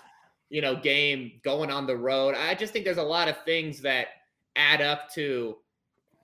you 0.53 0.61
know, 0.61 0.75
game 0.75 1.31
going 1.43 1.71
on 1.71 1.87
the 1.87 1.97
road. 1.97 2.35
I 2.35 2.53
just 2.53 2.71
think 2.71 2.85
there's 2.85 2.97
a 2.97 3.03
lot 3.03 3.27
of 3.27 3.35
things 3.43 3.81
that 3.81 4.09
add 4.55 4.81
up 4.81 5.11
to, 5.13 5.57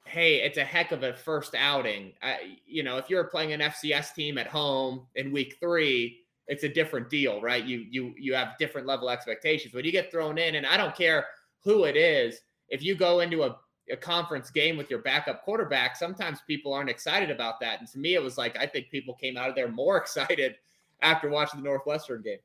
hey, 0.06 0.36
it's 0.44 0.60
a 0.60 0.64
heck 0.64 0.92
of 0.92 1.02
a 1.02 1.16
first 1.16 1.56
outing. 1.56 2.14
I, 2.22 2.58
you 2.68 2.84
know, 2.84 2.98
if 2.98 3.10
you're 3.10 3.24
playing 3.24 3.54
an 3.54 3.62
FCS 3.62 4.14
team 4.14 4.38
at 4.38 4.46
home 4.46 5.08
in 5.16 5.32
week 5.32 5.58
three, 5.60 6.20
it's 6.46 6.64
a 6.64 6.70
different 6.70 7.10
deal, 7.10 7.42
right? 7.42 7.64
You 7.64 7.88
you 7.90 8.14
you 8.20 8.36
have 8.36 8.50
different 8.60 8.86
level 8.86 9.10
expectations. 9.10 9.74
When 9.74 9.84
you 9.84 9.92
get 9.92 10.12
thrown 10.12 10.38
in, 10.38 10.54
and 10.54 10.66
I 10.68 10.78
don't 10.78 10.96
care 10.96 11.26
who 11.64 11.86
it 11.86 11.98
is, 11.98 12.40
if 12.68 12.84
you 12.84 12.94
go 12.94 13.22
into 13.22 13.42
a 13.42 13.58
a 13.92 13.98
conference 13.98 14.52
game 14.52 14.78
with 14.78 14.92
your 14.92 15.00
backup 15.00 15.42
quarterback, 15.42 15.96
sometimes 15.96 16.38
people 16.46 16.72
aren't 16.72 16.92
excited 16.92 17.32
about 17.32 17.60
that. 17.62 17.80
And 17.80 17.90
to 17.90 17.98
me, 17.98 18.14
it 18.14 18.22
was 18.22 18.38
like 18.38 18.56
I 18.60 18.68
think 18.68 18.92
people 18.92 19.16
came 19.16 19.38
out 19.38 19.50
of 19.50 19.56
there 19.56 19.70
more 19.70 19.98
excited 20.04 20.58
after 21.02 21.30
watching 21.30 21.62
the 21.62 21.68
Northwestern 21.68 22.22
game. 22.22 22.38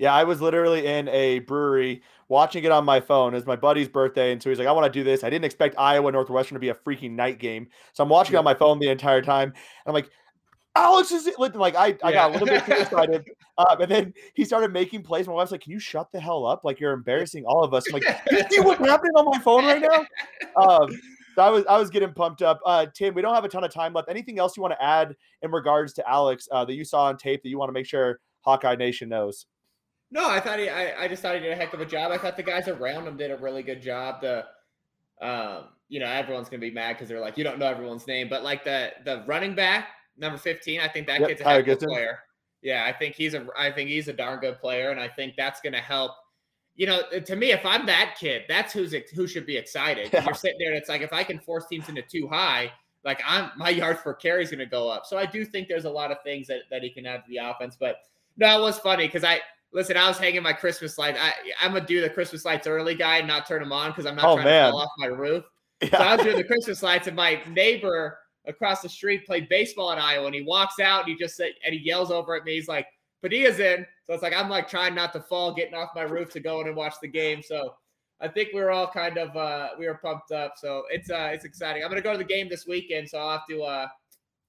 Yeah, 0.00 0.14
I 0.14 0.24
was 0.24 0.40
literally 0.40 0.86
in 0.86 1.08
a 1.08 1.40
brewery 1.40 2.00
watching 2.26 2.64
it 2.64 2.72
on 2.72 2.86
my 2.86 3.00
phone. 3.00 3.34
It's 3.34 3.46
my 3.46 3.54
buddy's 3.54 3.86
birthday, 3.86 4.32
and 4.32 4.42
so 4.42 4.48
he's 4.48 4.58
like, 4.58 4.66
"I 4.66 4.72
want 4.72 4.90
to 4.90 4.98
do 4.98 5.04
this." 5.04 5.22
I 5.22 5.28
didn't 5.28 5.44
expect 5.44 5.74
Iowa 5.78 6.10
Northwestern 6.10 6.56
to 6.56 6.58
be 6.58 6.70
a 6.70 6.74
freaking 6.74 7.10
night 7.12 7.38
game, 7.38 7.68
so 7.92 8.02
I'm 8.02 8.08
watching 8.08 8.34
it 8.34 8.38
on 8.38 8.44
my 8.44 8.54
phone 8.54 8.78
the 8.78 8.88
entire 8.88 9.20
time. 9.20 9.50
And 9.50 9.56
I'm 9.86 9.92
like, 9.92 10.10
Alex 10.74 11.12
is 11.12 11.28
like 11.36 11.76
I, 11.76 11.98
I 12.02 12.12
got 12.12 12.30
a 12.30 12.32
little 12.32 12.46
bit 12.46 12.64
too 12.66 12.72
excited. 12.72 13.24
Um, 13.58 13.82
and 13.82 13.90
then 13.90 14.14
he 14.32 14.46
started 14.46 14.72
making 14.72 15.02
plays. 15.02 15.26
My 15.26 15.34
wife's 15.34 15.52
like, 15.52 15.60
Can 15.60 15.72
you 15.72 15.78
shut 15.78 16.10
the 16.12 16.18
hell 16.20 16.46
up? 16.46 16.62
Like 16.64 16.80
you're 16.80 16.94
embarrassing 16.94 17.44
all 17.44 17.62
of 17.62 17.74
us. 17.74 17.84
I'm 17.88 18.00
like, 18.00 18.22
you 18.30 18.42
see 18.50 18.60
what's 18.60 18.80
happening 18.86 19.12
on 19.16 19.26
my 19.26 19.38
phone 19.40 19.66
right 19.66 19.82
now? 19.82 20.06
Um, 20.62 20.88
so 21.34 21.42
I 21.42 21.50
was 21.50 21.64
I 21.68 21.76
was 21.76 21.90
getting 21.90 22.14
pumped 22.14 22.40
up. 22.40 22.60
Uh, 22.64 22.86
Tim, 22.94 23.12
we 23.12 23.20
don't 23.20 23.34
have 23.34 23.44
a 23.44 23.48
ton 23.48 23.64
of 23.64 23.72
time 23.72 23.92
left. 23.92 24.08
Anything 24.08 24.38
else 24.38 24.56
you 24.56 24.62
want 24.62 24.72
to 24.72 24.82
add 24.82 25.14
in 25.42 25.50
regards 25.50 25.92
to 25.94 26.08
Alex 26.08 26.48
uh, 26.50 26.64
that 26.64 26.74
you 26.74 26.86
saw 26.86 27.04
on 27.04 27.18
tape 27.18 27.42
that 27.42 27.50
you 27.50 27.58
want 27.58 27.68
to 27.68 27.74
make 27.74 27.86
sure 27.86 28.20
Hawkeye 28.40 28.76
Nation 28.76 29.10
knows? 29.10 29.44
No, 30.10 30.28
I 30.28 30.40
thought 30.40 30.58
he 30.58 30.68
I, 30.68 31.04
I 31.04 31.08
just 31.08 31.22
thought 31.22 31.34
he 31.34 31.40
did 31.40 31.52
a 31.52 31.56
heck 31.56 31.72
of 31.72 31.80
a 31.80 31.86
job. 31.86 32.10
I 32.10 32.18
thought 32.18 32.36
the 32.36 32.42
guys 32.42 32.68
around 32.68 33.06
him 33.06 33.16
did 33.16 33.30
a 33.30 33.36
really 33.36 33.62
good 33.62 33.80
job. 33.80 34.20
The 34.20 34.44
um, 35.20 35.64
you 35.88 36.00
know, 36.00 36.06
everyone's 36.06 36.48
gonna 36.48 36.60
be 36.60 36.70
mad 36.70 36.94
because 36.94 37.08
they're 37.08 37.20
like, 37.20 37.38
you 37.38 37.44
don't 37.44 37.58
know 37.58 37.66
everyone's 37.66 38.06
name, 38.06 38.28
but 38.28 38.42
like 38.42 38.64
the 38.64 38.92
the 39.04 39.22
running 39.26 39.54
back 39.54 39.88
number 40.20 40.38
15. 40.38 40.80
I 40.80 40.88
think 40.88 41.06
that 41.06 41.20
yep, 41.20 41.28
kid's 41.28 41.40
a 41.40 41.44
heck 41.44 41.66
of 41.66 41.82
a 41.82 41.86
player. 41.86 42.18
Yeah, 42.62 42.84
I 42.84 42.92
think 42.92 43.14
he's 43.14 43.34
a 43.34 43.46
I 43.56 43.72
think 43.72 43.88
he's 43.88 44.08
a 44.08 44.12
darn 44.12 44.40
good 44.40 44.58
player, 44.60 44.90
and 44.90 45.00
I 45.00 45.08
think 45.08 45.34
that's 45.36 45.60
going 45.60 45.72
to 45.72 45.80
help. 45.80 46.12
You 46.76 46.86
know, 46.86 47.02
to 47.24 47.36
me, 47.36 47.52
if 47.52 47.64
I'm 47.64 47.84
that 47.86 48.16
kid, 48.18 48.44
that's 48.48 48.72
who's 48.72 48.94
who 49.14 49.26
should 49.26 49.46
be 49.46 49.56
excited. 49.56 50.10
Yeah. 50.12 50.24
You're 50.24 50.34
sitting 50.34 50.58
there, 50.58 50.68
and 50.68 50.78
it's 50.78 50.88
like 50.88 51.00
if 51.00 51.12
I 51.12 51.24
can 51.24 51.38
force 51.40 51.66
teams 51.66 51.88
into 51.88 52.02
two 52.02 52.28
high, 52.28 52.70
like 53.04 53.20
I'm 53.26 53.50
my 53.56 53.70
yards 53.70 54.00
per 54.00 54.14
carry 54.14 54.42
is 54.42 54.50
going 54.50 54.60
to 54.60 54.66
go 54.66 54.88
up. 54.88 55.06
So 55.06 55.16
I 55.16 55.26
do 55.26 55.44
think 55.44 55.68
there's 55.68 55.86
a 55.86 55.90
lot 55.90 56.10
of 56.10 56.18
things 56.22 56.46
that 56.48 56.60
that 56.70 56.82
he 56.82 56.90
can 56.90 57.06
add 57.06 57.24
to 57.24 57.30
the 57.30 57.38
offense. 57.38 57.76
But 57.78 57.96
no, 58.36 58.58
it 58.58 58.62
was 58.62 58.78
funny 58.78 59.06
because 59.06 59.24
I 59.24 59.40
listen. 59.72 59.96
I 59.96 60.08
was 60.08 60.18
hanging 60.18 60.42
my 60.42 60.52
Christmas 60.52 60.98
light. 60.98 61.16
I 61.18 61.32
I'm 61.60 61.72
gonna 61.72 61.86
do 61.86 62.00
the 62.00 62.10
Christmas 62.10 62.44
lights 62.44 62.66
early 62.66 62.94
guy 62.94 63.18
and 63.18 63.28
not 63.28 63.46
turn 63.46 63.60
them 63.60 63.72
on 63.72 63.90
because 63.90 64.06
I'm 64.06 64.16
not 64.16 64.24
oh, 64.24 64.34
trying 64.34 64.46
man. 64.46 64.66
to 64.66 64.72
fall 64.72 64.82
off 64.82 64.90
my 64.98 65.06
roof. 65.06 65.44
Yeah. 65.82 65.90
So 65.90 65.96
I 65.96 66.16
was 66.16 66.24
doing 66.24 66.36
the 66.36 66.44
Christmas 66.44 66.82
lights, 66.82 67.06
and 67.06 67.16
my 67.16 67.42
neighbor 67.48 68.18
across 68.46 68.82
the 68.82 68.88
street 68.88 69.26
played 69.26 69.48
baseball 69.48 69.92
in 69.92 69.98
Iowa, 69.98 70.26
and 70.26 70.34
he 70.34 70.42
walks 70.42 70.80
out 70.80 71.00
and 71.00 71.08
he 71.10 71.16
just 71.16 71.36
said, 71.36 71.52
and 71.64 71.74
he 71.74 71.80
yells 71.80 72.10
over 72.10 72.34
at 72.34 72.44
me. 72.44 72.54
He's 72.54 72.68
like, 72.68 72.86
Padilla's 73.22 73.60
in. 73.60 73.86
So 74.06 74.14
it's 74.14 74.22
like 74.22 74.34
I'm 74.34 74.48
like 74.48 74.68
trying 74.68 74.94
not 74.94 75.12
to 75.12 75.20
fall, 75.20 75.54
getting 75.54 75.74
off 75.74 75.90
my 75.94 76.02
roof 76.02 76.30
to 76.32 76.40
go 76.40 76.60
in 76.60 76.66
and 76.66 76.76
watch 76.76 76.94
the 77.00 77.08
game. 77.08 77.42
So 77.42 77.74
I 78.20 78.28
think 78.28 78.50
we 78.52 78.60
are 78.60 78.70
all 78.70 78.90
kind 78.90 79.18
of 79.18 79.36
uh 79.36 79.70
we 79.78 79.86
were 79.86 79.94
pumped 79.94 80.32
up. 80.32 80.54
So 80.56 80.84
it's 80.90 81.10
uh 81.10 81.30
it's 81.32 81.44
exciting. 81.44 81.82
I'm 81.82 81.90
gonna 81.90 82.02
go 82.02 82.12
to 82.12 82.18
the 82.18 82.24
game 82.24 82.48
this 82.48 82.66
weekend, 82.66 83.08
so 83.08 83.18
I'll 83.18 83.38
have 83.38 83.46
to 83.48 83.62
uh 83.62 83.86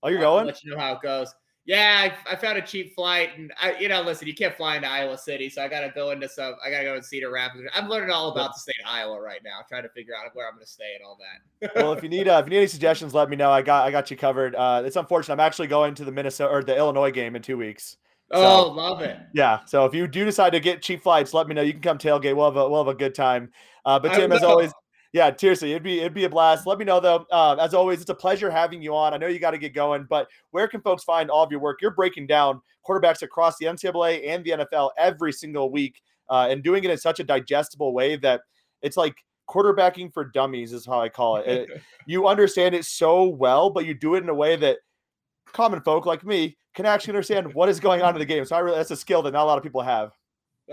Oh, 0.03 0.09
you're 0.09 0.19
going? 0.19 0.47
Let 0.47 0.63
you 0.63 0.71
know 0.71 0.79
how 0.79 0.93
it 0.93 1.01
goes. 1.01 1.33
Yeah, 1.65 2.09
I, 2.27 2.33
I, 2.33 2.35
found 2.35 2.57
a 2.57 2.61
cheap 2.61 2.95
flight, 2.95 3.29
and 3.37 3.53
I, 3.61 3.77
you 3.77 3.87
know, 3.87 4.01
listen, 4.01 4.27
you 4.27 4.33
can't 4.33 4.55
fly 4.55 4.77
into 4.77 4.87
Iowa 4.87 5.15
City, 5.15 5.47
so 5.47 5.61
I 5.61 5.67
got 5.67 5.81
to 5.81 5.91
go 5.93 6.09
into 6.09 6.27
some. 6.27 6.55
I 6.65 6.71
got 6.71 6.79
to 6.79 6.83
go 6.85 6.95
to 6.95 7.03
Cedar 7.03 7.29
Rapids. 7.29 7.63
I'm 7.75 7.87
learning 7.87 8.09
all 8.09 8.31
about 8.31 8.53
the 8.53 8.59
state 8.59 8.75
of 8.83 8.91
Iowa 8.91 9.21
right 9.21 9.41
now, 9.43 9.59
trying 9.69 9.83
to 9.83 9.89
figure 9.89 10.13
out 10.15 10.25
where 10.33 10.47
I'm 10.47 10.55
going 10.55 10.65
to 10.65 10.71
stay 10.71 10.95
and 10.95 11.05
all 11.05 11.19
that. 11.19 11.75
well, 11.75 11.93
if 11.93 12.01
you 12.01 12.09
need 12.09 12.27
uh, 12.27 12.39
if 12.43 12.47
you 12.47 12.49
need 12.49 12.57
any 12.57 12.67
suggestions, 12.67 13.13
let 13.13 13.29
me 13.29 13.35
know. 13.35 13.51
I 13.51 13.61
got 13.61 13.85
I 13.85 13.91
got 13.91 14.09
you 14.09 14.17
covered. 14.17 14.55
Uh, 14.55 14.81
it's 14.83 14.95
unfortunate. 14.95 15.33
I'm 15.33 15.39
actually 15.39 15.67
going 15.67 15.93
to 15.95 16.05
the 16.05 16.11
Minnesota 16.11 16.51
or 16.51 16.63
the 16.63 16.75
Illinois 16.75 17.11
game 17.11 17.35
in 17.35 17.43
two 17.43 17.57
weeks. 17.57 17.97
So, 18.33 18.39
oh, 18.39 18.71
love 18.71 19.01
it. 19.01 19.19
Yeah. 19.33 19.59
So 19.65 19.85
if 19.85 19.93
you 19.93 20.07
do 20.07 20.25
decide 20.25 20.51
to 20.51 20.59
get 20.59 20.81
cheap 20.81 21.03
flights, 21.03 21.33
let 21.33 21.47
me 21.47 21.53
know. 21.53 21.61
You 21.61 21.73
can 21.73 21.81
come 21.81 21.97
tailgate. 21.97 22.35
We'll 22.35 22.45
have 22.45 22.55
a 22.55 22.67
we'll 22.67 22.83
have 22.83 22.93
a 22.93 22.97
good 22.97 23.13
time. 23.13 23.51
Uh, 23.85 23.99
but 23.99 24.13
Tim, 24.13 24.31
as 24.31 24.41
always, 24.41 24.71
yeah, 25.13 25.35
seriously, 25.35 25.71
it'd 25.71 25.83
be 25.83 25.99
it'd 25.99 26.13
be 26.13 26.23
a 26.23 26.29
blast. 26.29 26.65
Let 26.65 26.79
me 26.79 26.85
know 26.85 26.99
though. 26.99 27.25
Uh, 27.31 27.57
as 27.59 27.73
always, 27.73 27.99
it's 27.99 28.09
a 28.09 28.15
pleasure 28.15 28.49
having 28.49 28.81
you 28.81 28.95
on. 28.95 29.13
I 29.13 29.17
know 29.17 29.27
you 29.27 29.39
got 29.39 29.51
to 29.51 29.57
get 29.57 29.73
going, 29.73 30.05
but 30.09 30.27
where 30.51 30.67
can 30.67 30.81
folks 30.81 31.03
find 31.03 31.29
all 31.29 31.43
of 31.43 31.51
your 31.51 31.59
work? 31.59 31.81
You're 31.81 31.91
breaking 31.91 32.27
down 32.27 32.61
quarterbacks 32.87 33.21
across 33.21 33.57
the 33.57 33.65
NCAA 33.65 34.29
and 34.29 34.43
the 34.43 34.51
NFL 34.51 34.91
every 34.97 35.33
single 35.33 35.69
week, 35.69 36.01
uh, 36.29 36.47
and 36.49 36.63
doing 36.63 36.83
it 36.85 36.91
in 36.91 36.97
such 36.97 37.19
a 37.19 37.25
digestible 37.25 37.93
way 37.93 38.15
that 38.17 38.41
it's 38.81 38.95
like 38.95 39.15
quarterbacking 39.49 40.13
for 40.13 40.23
dummies 40.23 40.71
is 40.71 40.85
how 40.85 41.01
I 41.01 41.09
call 41.09 41.37
it. 41.37 41.47
it. 41.47 41.81
You 42.07 42.27
understand 42.27 42.73
it 42.73 42.83
so 42.83 43.25
well, 43.25 43.69
but 43.69 43.85
you 43.85 43.93
do 43.93 44.15
it 44.15 44.23
in 44.23 44.29
a 44.29 44.33
way 44.33 44.55
that 44.55 44.79
common 45.53 45.81
folk 45.81 46.07
like 46.07 46.25
me 46.25 46.57
can 46.73 46.85
actually 46.85 47.11
understand 47.11 47.53
what 47.53 47.69
is 47.69 47.79
going 47.79 48.01
on 48.01 48.15
in 48.15 48.19
the 48.19 48.25
game. 48.25 48.43
So 48.43 48.55
I 48.55 48.59
really 48.59 48.77
that's 48.77 48.91
a 48.91 48.95
skill 48.95 49.21
that 49.21 49.31
not 49.33 49.43
a 49.43 49.45
lot 49.45 49.57
of 49.57 49.63
people 49.63 49.81
have. 49.81 50.11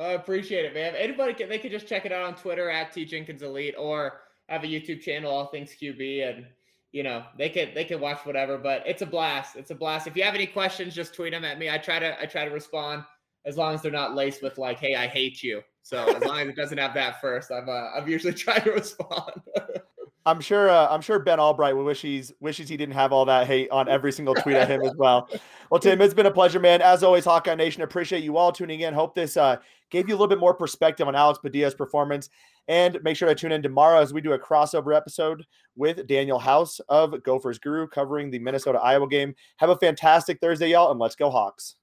I 0.01 0.12
appreciate 0.12 0.64
it, 0.64 0.74
man. 0.74 0.94
Anybody 0.96 1.35
can 1.35 1.48
they 1.48 1.59
can 1.59 1.70
just 1.70 1.87
check 1.87 2.07
it 2.07 2.12
out 2.12 2.24
on 2.24 2.35
Twitter 2.35 2.70
at 2.70 2.92
T 2.92 3.05
Jenkins 3.05 3.42
Elite 3.42 3.74
or 3.77 4.20
have 4.49 4.65
a 4.65 4.67
YouTube 4.67 5.01
channel, 5.01 5.31
All 5.31 5.47
Things 5.47 5.75
QB, 5.81 6.29
and 6.29 6.47
you 6.93 7.03
know 7.03 7.25
they 7.37 7.49
can 7.49 7.75
they 7.75 7.85
can 7.85 8.01
watch 8.01 8.25
whatever. 8.25 8.59
But 8.59 8.83
it's 8.87 9.03
a 9.03 9.07
blast. 9.07 9.57
It's 9.57 9.71
a 9.71 9.75
blast. 9.75 10.07
If 10.07 10.17
you 10.17 10.23
have 10.23 10.35
any 10.35 10.47
questions, 10.47 10.95
just 10.95 11.15
tweet 11.15 11.33
them 11.33 11.45
at 11.45 11.59
me. 11.59 11.71
I 11.71 11.79
try 11.79 11.99
to 11.99 12.21
I 12.21 12.27
try 12.27 12.45
to 12.45 12.51
respond 12.51 13.05
as 13.45 13.57
long 13.57 13.75
as 13.75 13.83
they're 13.83 13.93
not 13.93 14.15
laced 14.15 14.43
with 14.43 14.59
like, 14.59 14.79
"Hey, 14.79 14.95
I 14.95 15.07
hate 15.07 15.43
you." 15.43 15.63
So 15.83 16.05
as 16.15 16.23
long 16.25 16.41
as 16.41 16.49
it 16.49 16.57
doesn't 16.57 16.79
have 16.79 16.95
that 16.95 17.21
first, 17.21 17.51
I've 17.51 17.69
uh, 17.69 17.91
I've 17.95 18.09
usually 18.09 18.35
tried 18.45 18.61
to 18.61 18.73
respond. 18.73 19.43
I'm 20.29 20.41
sure. 20.43 20.69
Uh, 20.69 20.88
I'm 20.91 21.01
sure 21.01 21.19
Ben 21.19 21.41
Albright 21.41 21.75
wishes 21.75 22.33
wishes 22.38 22.69
he 22.69 22.77
didn't 22.77 22.95
have 22.95 23.12
all 23.12 23.25
that 23.25 23.47
hate 23.47 23.71
on 23.71 23.88
every 23.88 24.12
single 24.12 24.35
tweet 24.35 24.57
at 24.57 24.69
him 24.69 24.83
as 24.83 24.93
well. 24.97 25.29
Well, 25.71 25.81
Tim, 25.81 26.01
it's 26.03 26.14
been 26.14 26.27
a 26.27 26.31
pleasure, 26.31 26.61
man. 26.61 26.83
As 26.83 27.03
always, 27.03 27.25
Hawkeye 27.25 27.55
Nation, 27.55 27.83
appreciate 27.83 28.23
you 28.23 28.37
all 28.37 28.53
tuning 28.53 28.81
in. 28.81 28.93
Hope 28.93 29.14
this 29.14 29.37
uh, 29.37 29.57
gave 29.91 30.07
you 30.09 30.14
a 30.14 30.17
little 30.17 30.29
bit 30.29 30.38
more 30.38 30.55
perspective 30.55 31.09
on 31.09 31.14
Alex 31.14 31.38
Padilla's 31.43 31.75
performance. 31.75 32.29
And 32.69 32.99
make 33.03 33.17
sure 33.17 33.29
to 33.29 33.35
tune 33.35 33.53
in 33.53 33.62
tomorrow 33.62 34.01
as 34.01 34.12
we 34.12 34.21
do 34.21 34.33
a 34.33 34.38
crossover 34.38 34.95
episode 34.95 35.47
with 35.77 36.07
Daniel 36.07 36.38
House 36.38 36.81
of 36.91 37.23
Gophers 37.23 37.59
Guru 37.59 37.88
covering 37.88 38.31
the 38.31 38.38
Minnesota 38.38 38.79
Iowa 38.79 39.09
game. 39.09 39.35
Have 39.57 39.71
a 39.71 39.77
fantastic 39.77 40.38
Thursday, 40.41 40.69
y'all, 40.69 40.91
and 40.91 41.01
let's 41.01 41.17
go 41.17 41.31
Hawks. 41.31 41.77